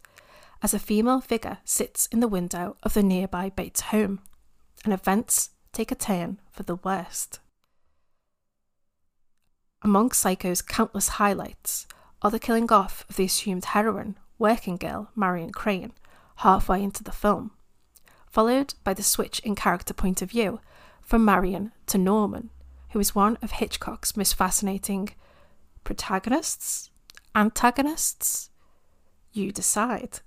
[0.62, 4.20] as a female figure sits in the window of the nearby Bates home,
[4.84, 7.40] and events take a turn for the worst.
[9.82, 11.86] Among Psycho's countless highlights
[12.22, 15.92] are the killing off of the assumed heroine, working girl Marion Crane,
[16.36, 17.50] halfway into the film,
[18.26, 20.60] followed by the switch in character point of view
[21.02, 22.48] from Marion to Norman,
[22.90, 25.10] who is one of Hitchcock's most fascinating
[25.84, 26.90] protagonists
[27.34, 28.50] antagonists?
[29.32, 30.20] You decide.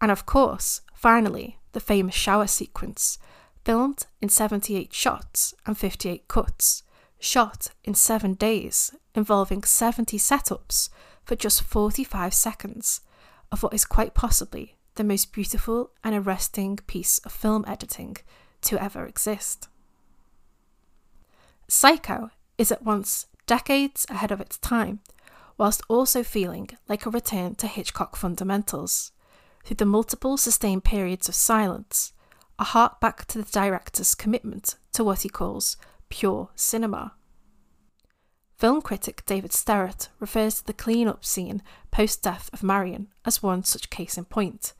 [0.00, 3.18] And of course, finally, the famous shower sequence,
[3.64, 6.82] filmed in 78 shots and 58 cuts,
[7.18, 10.88] shot in seven days, involving 70 setups
[11.24, 13.00] for just 45 seconds,
[13.50, 18.16] of what is quite possibly the most beautiful and arresting piece of film editing
[18.62, 19.68] to ever exist.
[21.68, 25.00] Psycho is at once decades ahead of its time
[25.58, 29.12] whilst also feeling like a return to Hitchcock fundamentals,
[29.64, 32.12] through the multiple sustained periods of silence,
[32.58, 35.76] a hark back to the director's commitment to what he calls
[36.08, 37.14] pure cinema.
[38.56, 43.64] Film critic David Sterritt refers to the clean-up scene post death of Marion as one
[43.64, 44.72] such case in point,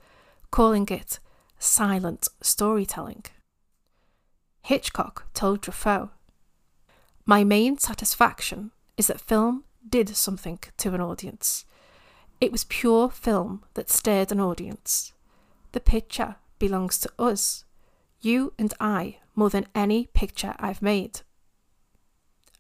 [0.51, 1.18] calling it
[1.59, 3.24] silent storytelling.
[4.62, 6.11] Hitchcock told Truffaut,
[7.27, 11.64] My main satisfaction is that film did something to an audience.
[12.41, 15.12] It was pure film that stirred an audience.
[15.72, 17.64] The picture belongs to us,
[18.20, 21.20] you and I, more than any picture I've made.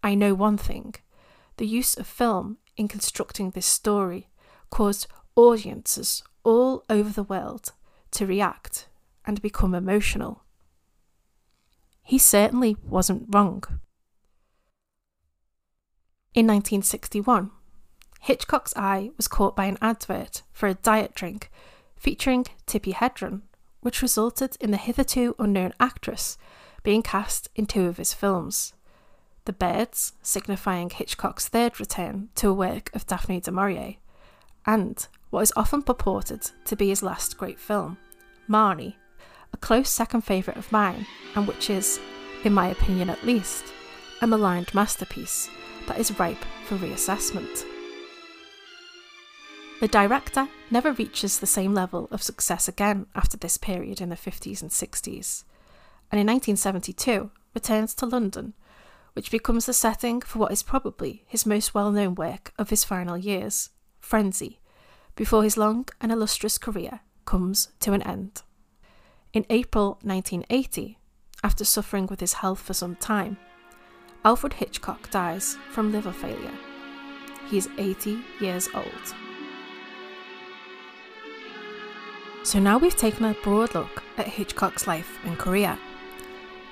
[0.02, 0.94] I know one thing
[1.56, 4.28] the use of film in constructing this story
[4.70, 7.72] caused audiences all over the world
[8.10, 8.88] to react
[9.24, 10.42] and become emotional.
[12.02, 13.64] He certainly wasn't wrong.
[16.36, 17.50] In 1961,
[18.20, 21.50] Hitchcock's eye was caught by an advert for a diet drink
[21.96, 23.40] featuring Tippi Hedren,
[23.80, 26.36] which resulted in the hitherto unknown actress
[26.82, 28.74] being cast in two of his films.
[29.46, 33.94] The Birds, signifying Hitchcock's third return to a work of Daphne du Maurier,
[34.66, 37.96] and what is often purported to be his last great film,
[38.46, 38.96] Marnie,
[39.54, 41.98] a close second favourite of mine, and which is,
[42.44, 43.64] in my opinion at least,
[44.20, 45.48] a maligned masterpiece
[45.86, 47.64] that is ripe for reassessment.
[49.80, 54.16] The director never reaches the same level of success again after this period in the
[54.16, 55.44] 50s and 60s,
[56.10, 58.54] and in 1972 returns to London,
[59.12, 62.84] which becomes the setting for what is probably his most well known work of his
[62.84, 63.70] final years,
[64.00, 64.60] Frenzy,
[65.14, 68.42] before his long and illustrious career comes to an end.
[69.32, 70.98] In April 1980,
[71.42, 73.36] after suffering with his health for some time,
[74.26, 76.58] Alfred Hitchcock dies from liver failure.
[77.48, 79.14] He is 80 years old.
[82.42, 85.78] So now we've taken a broad look at Hitchcock's life and career.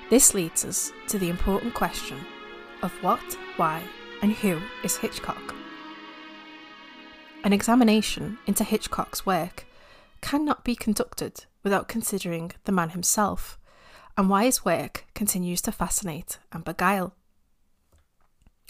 [0.09, 2.17] This leads us to the important question
[2.81, 3.23] of what,
[3.55, 3.81] why,
[4.21, 5.55] and who is Hitchcock?
[7.45, 9.65] An examination into Hitchcock's work
[10.19, 13.57] cannot be conducted without considering the man himself
[14.17, 17.13] and why his work continues to fascinate and beguile.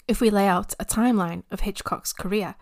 [0.08, 2.54] If we lay out a timeline of Hitchcock's career,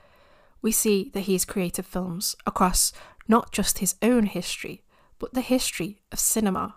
[0.63, 2.93] we see that he has created films across
[3.29, 4.83] not just his own history,
[5.19, 6.77] but the history of cinema.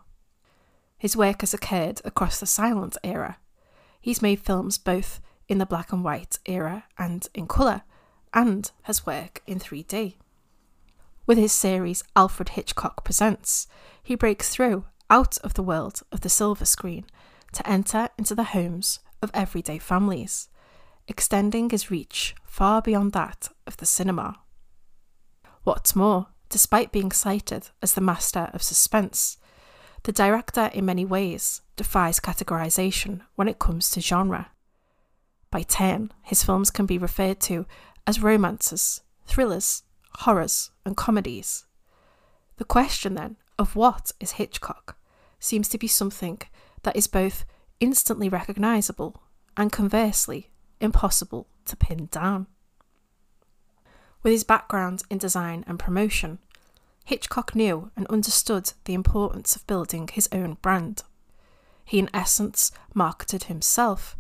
[0.98, 3.38] His work has occurred across the silent era.
[4.02, 7.84] He's made films both in the black and white era and in colour,
[8.34, 10.16] and has work in 3D.
[11.26, 13.68] With his series Alfred Hitchcock Presents,
[14.04, 17.06] he breaks through out of the world of the silver screen
[17.54, 20.50] to enter into the homes of everyday families,
[21.08, 24.40] extending his reach far beyond that of the cinema.
[25.64, 29.38] What's more, despite being cited as the master of suspense,
[30.04, 34.52] the director in many ways defies categorization when it comes to genre.
[35.52, 37.66] By turn, his films can be referred to
[38.06, 39.84] as romances, thrillers,
[40.20, 41.66] horrors, and comedies.
[42.58, 44.98] The question then of what is Hitchcock
[45.40, 46.40] seems to be something
[46.84, 47.46] that is both
[47.80, 49.22] instantly recognisable
[49.56, 50.50] and conversely
[50.80, 52.48] impossible to pin down.
[54.24, 56.40] With his background in design and promotion,
[57.06, 61.04] Hitchcock knew and understood the importance of building his own brand.
[61.86, 64.18] He, in essence, marketed himself,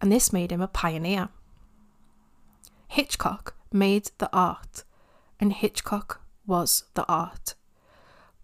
[0.00, 1.28] and this made him a pioneer.
[2.88, 4.84] Hitchcock made the art,
[5.38, 7.54] and Hitchcock was the art.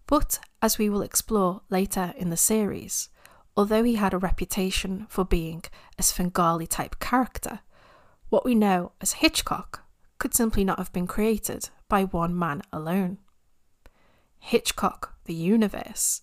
[0.05, 3.09] But as we will explore later in the series,
[3.55, 5.63] although he had a reputation for being
[5.97, 7.59] a Svengali type character,
[8.29, 9.83] what we know as Hitchcock
[10.17, 13.17] could simply not have been created by one man alone.
[14.39, 16.21] Hitchcock, the universe,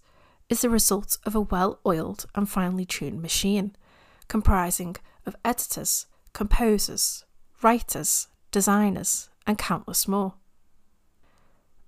[0.49, 3.77] is the result of a well oiled and finely tuned machine,
[4.29, 7.25] comprising of editors, composers,
[7.63, 10.35] writers, designers, and countless more.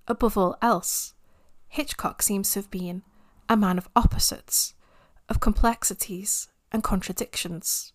[0.07, 1.13] Above all else,
[1.67, 3.03] Hitchcock seems to have been
[3.49, 4.73] a man of opposites,
[5.31, 7.93] of complexities and contradictions.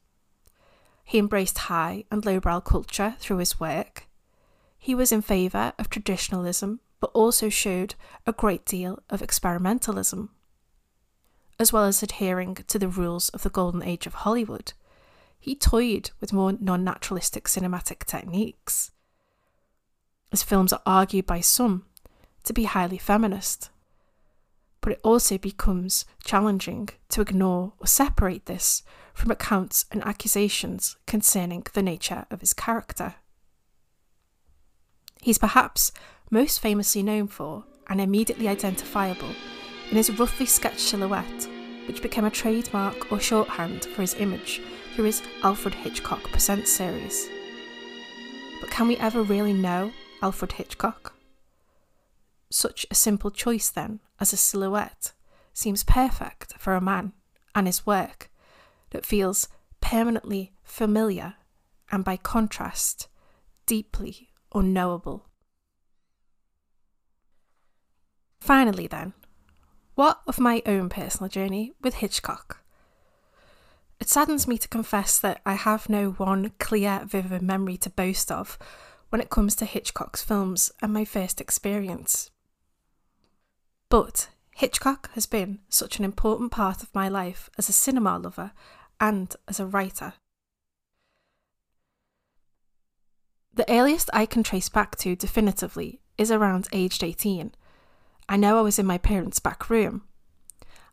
[1.04, 4.06] He embraced high and lowbrow culture through his work.
[4.78, 7.94] He was in favour of traditionalism, but also showed
[8.26, 10.30] a great deal of experimentalism.
[11.60, 14.72] As well as adhering to the rules of the golden age of Hollywood,
[15.38, 18.92] he toyed with more non naturalistic cinematic techniques.
[20.30, 21.84] His films are argued by some
[22.44, 23.68] to be highly feminist,
[24.80, 28.82] but it also becomes challenging to ignore or separate this
[29.14, 33.14] from accounts and accusations concerning the nature of his character.
[35.20, 35.90] He's perhaps
[36.30, 39.30] most famously known for and immediately identifiable
[39.90, 41.48] in his roughly sketched silhouette,
[41.86, 44.60] which became a trademark or shorthand for his image
[44.94, 47.28] through his Alfred Hitchcock Presents series.
[48.60, 51.15] But can we ever really know Alfred Hitchcock?
[52.56, 55.12] Such a simple choice, then, as a silhouette
[55.52, 57.12] seems perfect for a man
[57.54, 58.30] and his work
[58.92, 59.48] that feels
[59.82, 61.34] permanently familiar
[61.92, 63.08] and, by contrast,
[63.66, 65.28] deeply unknowable.
[68.40, 69.12] Finally, then,
[69.94, 72.64] what of my own personal journey with Hitchcock?
[74.00, 78.32] It saddens me to confess that I have no one clear, vivid memory to boast
[78.32, 78.58] of
[79.10, 82.30] when it comes to Hitchcock's films and my first experience.
[83.88, 88.52] But Hitchcock has been such an important part of my life as a cinema lover
[89.00, 90.14] and as a writer.
[93.54, 97.52] The earliest I can trace back to definitively is around aged 18.
[98.28, 100.02] I know I was in my parents' back room.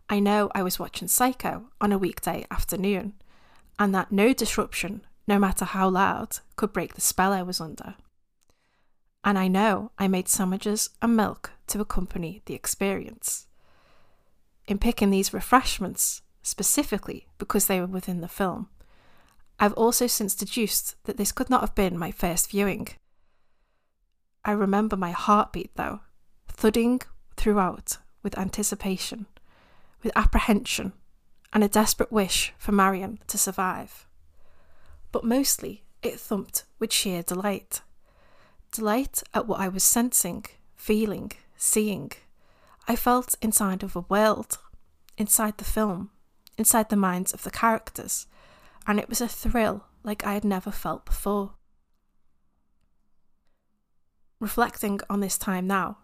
[0.09, 3.13] I know I was watching Psycho on a weekday afternoon,
[3.79, 7.95] and that no disruption, no matter how loud, could break the spell I was under.
[9.23, 13.47] And I know I made sandwiches and milk to accompany the experience.
[14.67, 18.69] In picking these refreshments, specifically because they were within the film,
[19.59, 22.89] I've also since deduced that this could not have been my first viewing.
[24.45, 26.01] I remember my heartbeat, though,
[26.47, 27.01] thudding
[27.37, 29.25] throughout with anticipation,
[30.03, 30.93] with apprehension,
[31.53, 34.07] and a desperate wish for Marion to survive.
[35.11, 37.81] But mostly it thumped with sheer delight.
[38.71, 40.45] Delight at what I was sensing,
[40.75, 41.31] feeling,
[41.63, 42.11] seeing.
[42.87, 44.57] I felt inside of a world,
[45.17, 46.11] inside the film,
[46.57, 48.27] inside the minds of the characters,
[48.85, 51.53] and it was a thrill like I had never felt before.
[54.41, 55.99] Reflecting on this time now,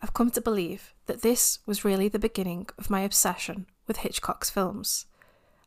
[0.00, 4.48] I've come to believe that this was really the beginning of my obsession with Hitchcock's
[4.48, 5.04] films,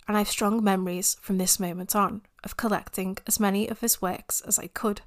[0.08, 4.42] and I've strong memories from this moment on of collecting as many of his works
[4.42, 5.02] as I could.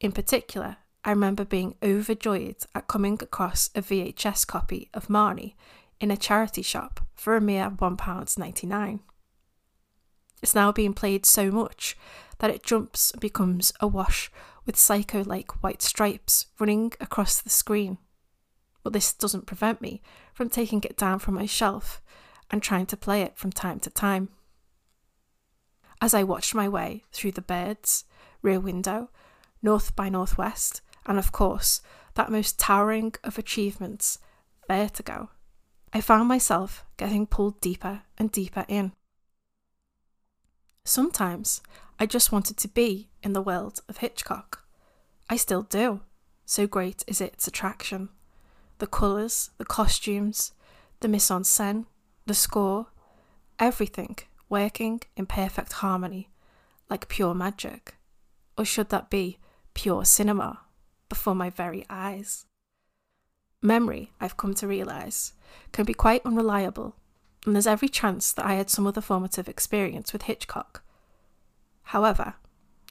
[0.00, 0.76] In particular,
[1.06, 5.54] I remember being overjoyed at coming across a VHS copy of Marnie
[6.00, 9.00] in a charity shop for a mere £1.99.
[10.42, 11.96] It's now being played so much
[12.38, 14.30] that it jumps and becomes awash
[14.64, 17.98] with psycho like white stripes running across the screen.
[18.82, 20.02] But this doesn't prevent me
[20.32, 22.00] from taking it down from my shelf
[22.50, 24.30] and trying to play it from time to time.
[26.00, 28.04] As I watched my way through the birds,
[28.42, 29.10] rear window,
[29.62, 31.80] north by northwest, and of course,
[32.14, 34.18] that most towering of achievements,
[34.68, 35.30] vertigo,
[35.92, 38.92] I found myself getting pulled deeper and deeper in.
[40.84, 41.62] Sometimes
[41.98, 44.64] I just wanted to be in the world of Hitchcock.
[45.30, 46.00] I still do,
[46.44, 48.10] so great is its attraction.
[48.78, 50.52] The colours, the costumes,
[51.00, 51.86] the mise en scène,
[52.26, 52.88] the score,
[53.58, 56.28] everything working in perfect harmony,
[56.90, 57.94] like pure magic.
[58.58, 59.38] Or should that be
[59.74, 60.63] pure cinema
[61.14, 62.44] before my very eyes?
[63.62, 65.32] Memory, I've come to realise,
[65.70, 66.96] can be quite unreliable
[67.46, 70.82] and there's every chance that I had some other formative experience with Hitchcock.
[71.84, 72.34] However,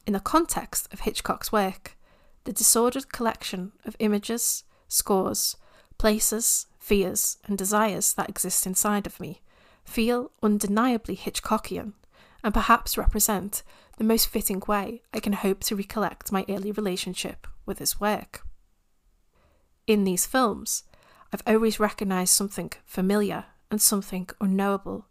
[0.08, 1.98] in the context of Hitchcock's work,
[2.46, 5.58] the disordered collection of images, scores,
[5.98, 9.42] places, fears, and desires that exist inside of me
[9.84, 11.92] feel undeniably Hitchcockian
[12.42, 13.64] and perhaps represent
[13.98, 18.46] the most fitting way I can hope to recollect my early relationship with his work.
[19.88, 20.84] In these films,
[21.32, 25.08] I've always recognised something familiar and something unknowable,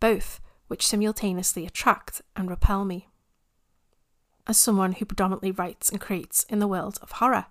[0.00, 3.08] both which simultaneously attract and repel me.
[4.46, 7.46] As someone who predominantly writes and creates in the world of horror,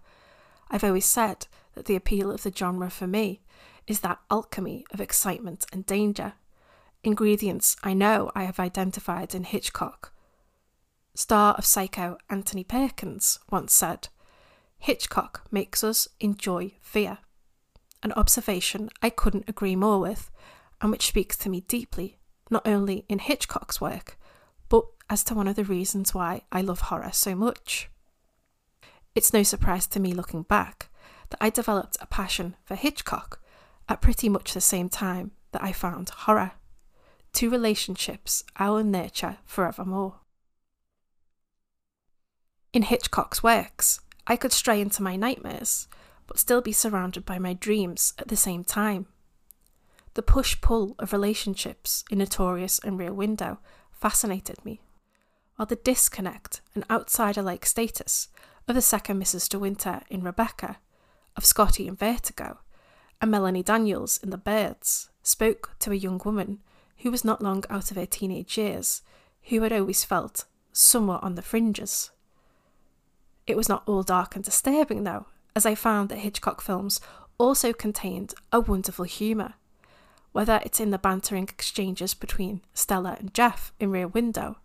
[0.69, 3.41] I've always said that the appeal of the genre for me
[3.85, 6.33] is that alchemy of excitement and danger,
[7.03, 10.13] ingredients I know I have identified in Hitchcock.
[11.13, 14.09] Star of Psycho Anthony Perkins once said,
[14.79, 17.19] Hitchcock makes us enjoy fear.
[18.03, 20.31] An observation I couldn't agree more with,
[20.81, 22.19] and which speaks to me deeply,
[22.49, 24.17] not only in Hitchcock's work,
[24.69, 27.89] but as to one of the reasons why I love horror so much.
[29.15, 30.89] It's no surprise to me looking back
[31.29, 33.41] that I developed a passion for Hitchcock
[33.89, 36.51] at pretty much the same time that I found horror.
[37.33, 40.19] Two relationships I will nurture forevermore.
[42.73, 45.87] In Hitchcock's works, I could stray into my nightmares,
[46.27, 49.07] but still be surrounded by my dreams at the same time.
[50.15, 53.59] The push pull of relationships in Notorious and Rear Window
[53.91, 54.81] fascinated me,
[55.55, 58.27] while the disconnect and outsider like status
[58.67, 59.47] of the second Mrs.
[59.47, 60.77] De Winter in Rebecca,
[61.37, 62.59] of Scotty in Vertigo,
[63.21, 66.59] and Melanie Daniels in The Birds spoke to a young woman
[66.97, 69.03] who was not long out of her teenage years,
[69.43, 72.11] who had always felt somewhat on the fringes.
[73.47, 75.25] It was not all dark and disturbing, though,
[75.55, 76.99] as I found that Hitchcock films
[77.37, 79.53] also contained a wonderful humour.
[80.33, 84.57] Whether it's in the bantering exchanges between Stella and Jeff in Rear Window,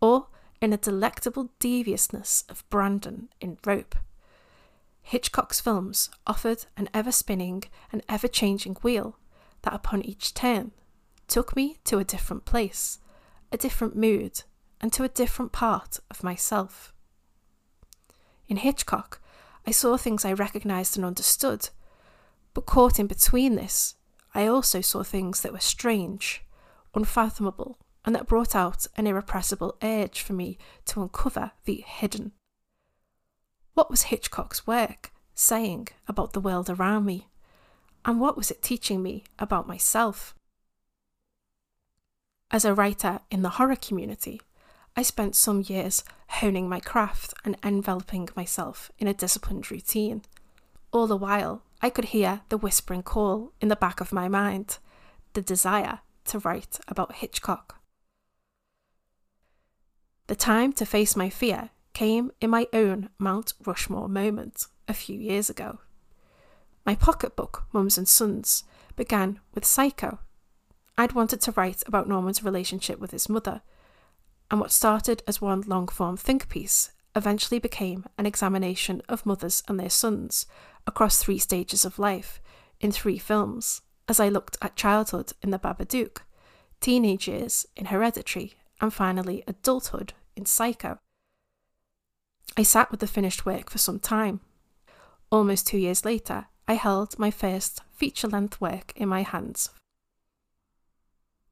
[0.00, 0.28] or
[0.60, 3.96] in a delectable deviousness of Brandon in Rope.
[5.02, 9.16] Hitchcock's films offered an ever spinning and ever changing wheel
[9.62, 10.72] that, upon each turn,
[11.26, 12.98] took me to a different place,
[13.50, 14.42] a different mood,
[14.80, 16.92] and to a different part of myself.
[18.48, 19.20] In Hitchcock,
[19.66, 21.68] I saw things I recognised and understood,
[22.54, 23.96] but caught in between this,
[24.34, 26.42] I also saw things that were strange,
[26.94, 32.32] unfathomable, and that brought out an irrepressible urge for me to uncover the hidden.
[33.74, 37.28] What was Hitchcock's work, saying about the world around me?
[38.04, 40.34] And what was it teaching me about myself?
[42.50, 44.40] As a writer in the horror community,
[44.98, 50.22] I spent some years honing my craft and enveloping myself in a disciplined routine.
[50.90, 54.78] All the while, I could hear the whispering call in the back of my mind,
[55.34, 57.80] the desire to write about Hitchcock.
[60.26, 65.16] The time to face my fear came in my own Mount Rushmore moment a few
[65.16, 65.78] years ago.
[66.84, 68.64] My pocketbook, Mums and Sons,
[68.96, 70.18] began with Psycho.
[70.96, 73.62] I'd wanted to write about Norman's relationship with his mother,
[74.50, 79.62] and what started as one long form think piece eventually became an examination of mothers
[79.68, 80.46] and their sons
[80.86, 82.40] across three stages of life
[82.80, 86.18] in three films, as I looked at childhood in The Babadook,
[86.80, 90.98] teenage years in Hereditary, and finally adulthood in Psycho.
[92.56, 94.40] I sat with the finished work for some time.
[95.30, 99.70] Almost two years later, I held my first feature length work in my hands.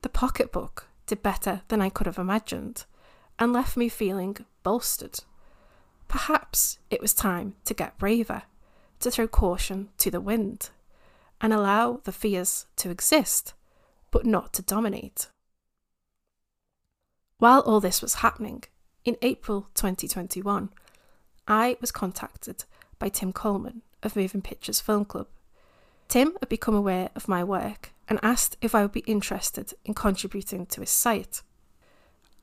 [0.02, 2.84] The pocketbook did better than I could have imagined
[3.38, 5.20] and left me feeling bolstered.
[6.08, 8.42] Perhaps it was time to get braver,
[9.00, 10.70] to throw caution to the wind,
[11.40, 13.54] and allow the fears to exist,
[14.10, 15.28] but not to dominate.
[17.38, 18.64] While all this was happening,
[19.04, 20.70] in April 2021,
[21.46, 22.64] I was contacted
[22.98, 25.28] by Tim Coleman of Moving Pictures Film Club.
[26.08, 29.94] Tim had become aware of my work and asked if I would be interested in
[29.94, 31.42] contributing to his site.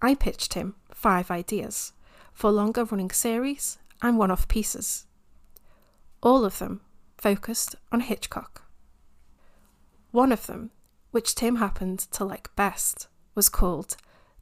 [0.01, 1.93] I pitched him five ideas
[2.33, 5.05] for longer running series and one off pieces,
[6.21, 6.81] all of them
[7.17, 8.63] focused on Hitchcock.
[10.11, 10.71] One of them,
[11.11, 13.95] which Tim happened to like best, was called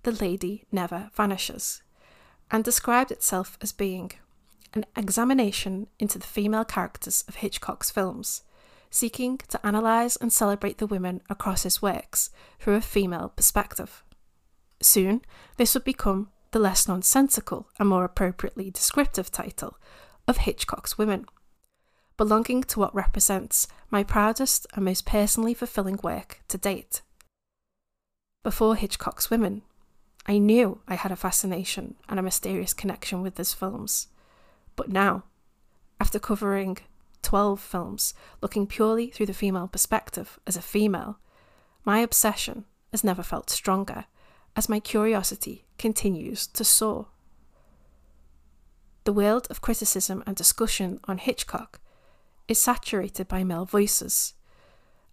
[0.04, 1.82] The Lady Never Vanishes
[2.50, 4.12] and described itself as being
[4.74, 8.44] an examination into the female characters of Hitchcock's films,
[8.92, 12.30] seeking to analyse and celebrate the women across his works
[12.60, 14.04] through a female perspective.
[14.82, 15.22] Soon,
[15.58, 19.78] this would become the less nonsensical and more appropriately descriptive title
[20.28, 21.26] of Hitchcock's Women,
[22.18, 27.02] belonging to what represents my proudest and most personally fulfilling work to date.
[28.44, 29.62] Before Hitchcock's Women,
[30.28, 34.08] I knew I had a fascination and a mysterious connection with his films.
[34.76, 35.24] But now,
[36.00, 36.78] after covering
[37.22, 41.20] 12 films looking purely through the female perspective as a female,
[41.86, 44.06] my obsession has never felt stronger
[44.56, 47.08] as my curiosity continues to soar.
[49.04, 51.80] The world of criticism and discussion on Hitchcock
[52.48, 54.34] is saturated by male voices,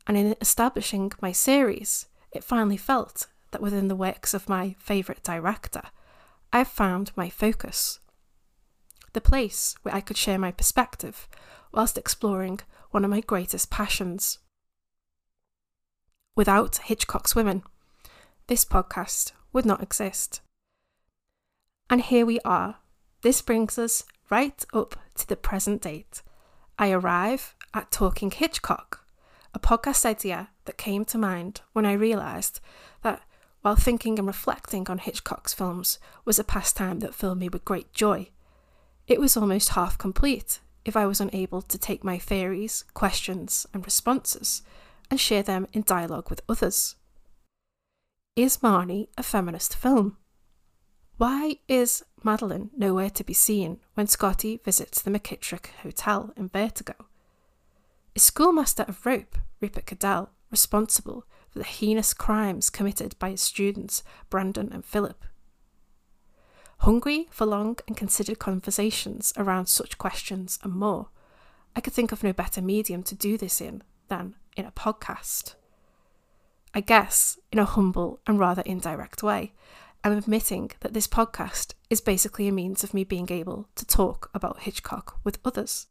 [0.06, 5.22] and in establishing my series, it finally felt that within the works of my favourite
[5.22, 5.82] director,
[6.52, 8.00] I have found my focus.
[9.12, 11.28] The place where I could share my perspective
[11.72, 12.60] whilst exploring
[12.90, 14.38] one of my greatest passions.
[16.34, 17.62] Without Hitchcock's women,
[18.46, 20.40] this podcast would not exist.
[21.90, 22.76] And here we are.
[23.22, 26.22] This brings us right up to the present date.
[26.78, 29.04] I arrive at Talking Hitchcock,
[29.52, 32.60] a podcast idea that came to mind when I realised
[33.02, 33.22] that
[33.62, 37.92] while thinking and reflecting on Hitchcock's films was a pastime that filled me with great
[37.92, 38.28] joy,
[39.06, 43.84] it was almost half complete if I was unable to take my theories, questions, and
[43.84, 44.62] responses
[45.10, 46.96] and share them in dialogue with others.
[48.34, 50.16] Is Marnie a feminist film?
[51.18, 56.94] Why is Madeline nowhere to be seen when Scotty visits the McKittrick Hotel in Vertigo?
[58.14, 64.02] Is Schoolmaster of Rope, Rupert Cadell, responsible for the heinous crimes committed by his students,
[64.30, 65.24] Brandon and Philip?
[66.78, 71.08] Hungry for long and considered conversations around such questions and more,
[71.74, 75.54] I could think of no better medium to do this in than in a podcast.
[76.72, 79.52] I guess, in a humble and rather indirect way,
[80.04, 84.30] I'm admitting that this podcast is basically a means of me being able to talk
[84.32, 85.88] about Hitchcock with others.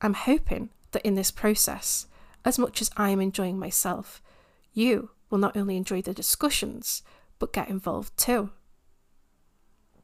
[0.00, 2.06] I'm hoping that in this process,
[2.44, 4.22] as much as I am enjoying myself,
[4.72, 7.02] you will not only enjoy the discussions,
[7.38, 8.50] but get involved too.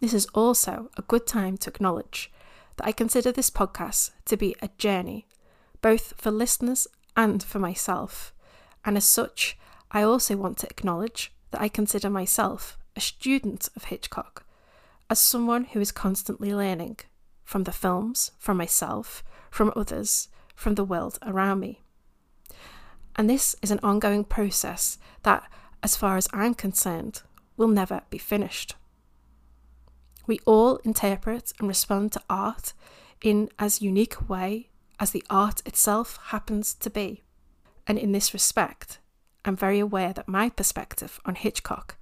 [0.05, 2.31] This is also a good time to acknowledge
[2.77, 5.27] that I consider this podcast to be a journey,
[5.81, 6.87] both for listeners
[7.17, 8.35] and for myself
[8.85, 9.57] and as such,
[9.91, 14.45] I also want to acknowledge that I consider myself a student of Hitchcock,
[15.09, 16.99] as someone who is constantly learning
[17.43, 21.81] from the films, from myself, from others, from the world around me.
[23.17, 25.51] And this is an ongoing process that,
[25.83, 27.23] as far as I'm concerned,
[27.57, 28.75] will never be finished.
[30.27, 32.72] We all interpret and respond to art
[33.22, 34.70] in as unique a way
[35.01, 37.22] as the art itself happens to be.
[37.87, 38.99] And in this respect,
[39.45, 41.97] I'm very aware that my perspective on Hitchcock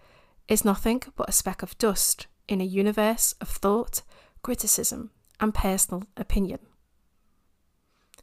[0.49, 4.03] is nothing but a speck of dust in a universe of thought,
[4.43, 5.11] criticism,
[5.41, 6.61] and personal opinion.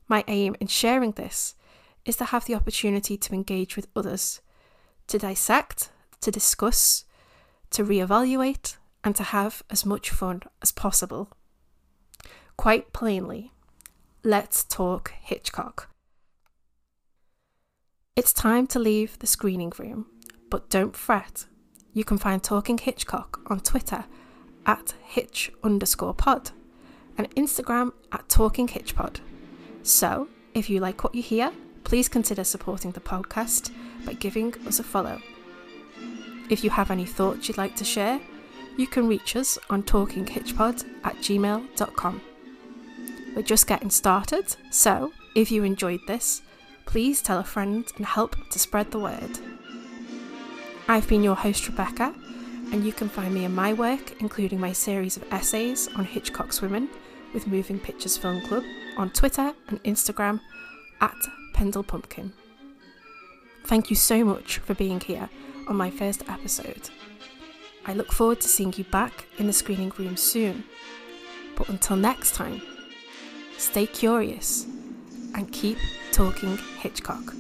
[0.08, 1.56] My aim in sharing this
[2.06, 4.42] is to have the opportunity to engage with others,
[5.08, 5.92] to dissect,
[6.22, 7.06] to discuss,
[7.72, 11.30] to reevaluate, and to have as much fun as possible.
[12.58, 13.54] Quite plainly,
[14.24, 15.90] let's talk Hitchcock.
[18.16, 20.08] It's time to leave the screening room,
[20.50, 21.46] but don't fret.
[21.94, 24.06] You can find Talking Hitchcock on Twitter
[24.66, 26.52] at hitch underscore pod
[27.18, 29.22] and Instagram at Talking Hitchpod.
[29.84, 31.52] So, if you like what you hear,
[31.84, 33.72] please consider supporting the podcast
[34.06, 35.22] by giving us a follow.
[36.50, 38.20] If you have any thoughts you'd like to share,
[38.80, 42.22] you can reach us on talkinghitchpod at gmail.com.
[43.36, 46.42] We're just getting started, so if you enjoyed this,
[46.86, 49.38] please tell a friend and help to spread the word.
[50.88, 52.16] I've been your host, Rebecca,
[52.72, 56.62] and you can find me in my work, including my series of essays on Hitchcock's
[56.62, 56.88] women
[57.34, 58.64] with Moving Pictures Film Club,
[58.96, 60.40] on Twitter and Instagram
[61.02, 61.18] at
[61.54, 62.32] Pendle Pumpkin.
[63.66, 65.30] Thank you so much for being here
[65.68, 66.90] on my first episode.
[67.86, 70.64] I look forward to seeing you back in the screening room soon.
[71.56, 72.62] But until next time,
[73.58, 74.66] stay curious
[75.36, 75.78] and keep
[76.12, 77.34] talking Hitchcock.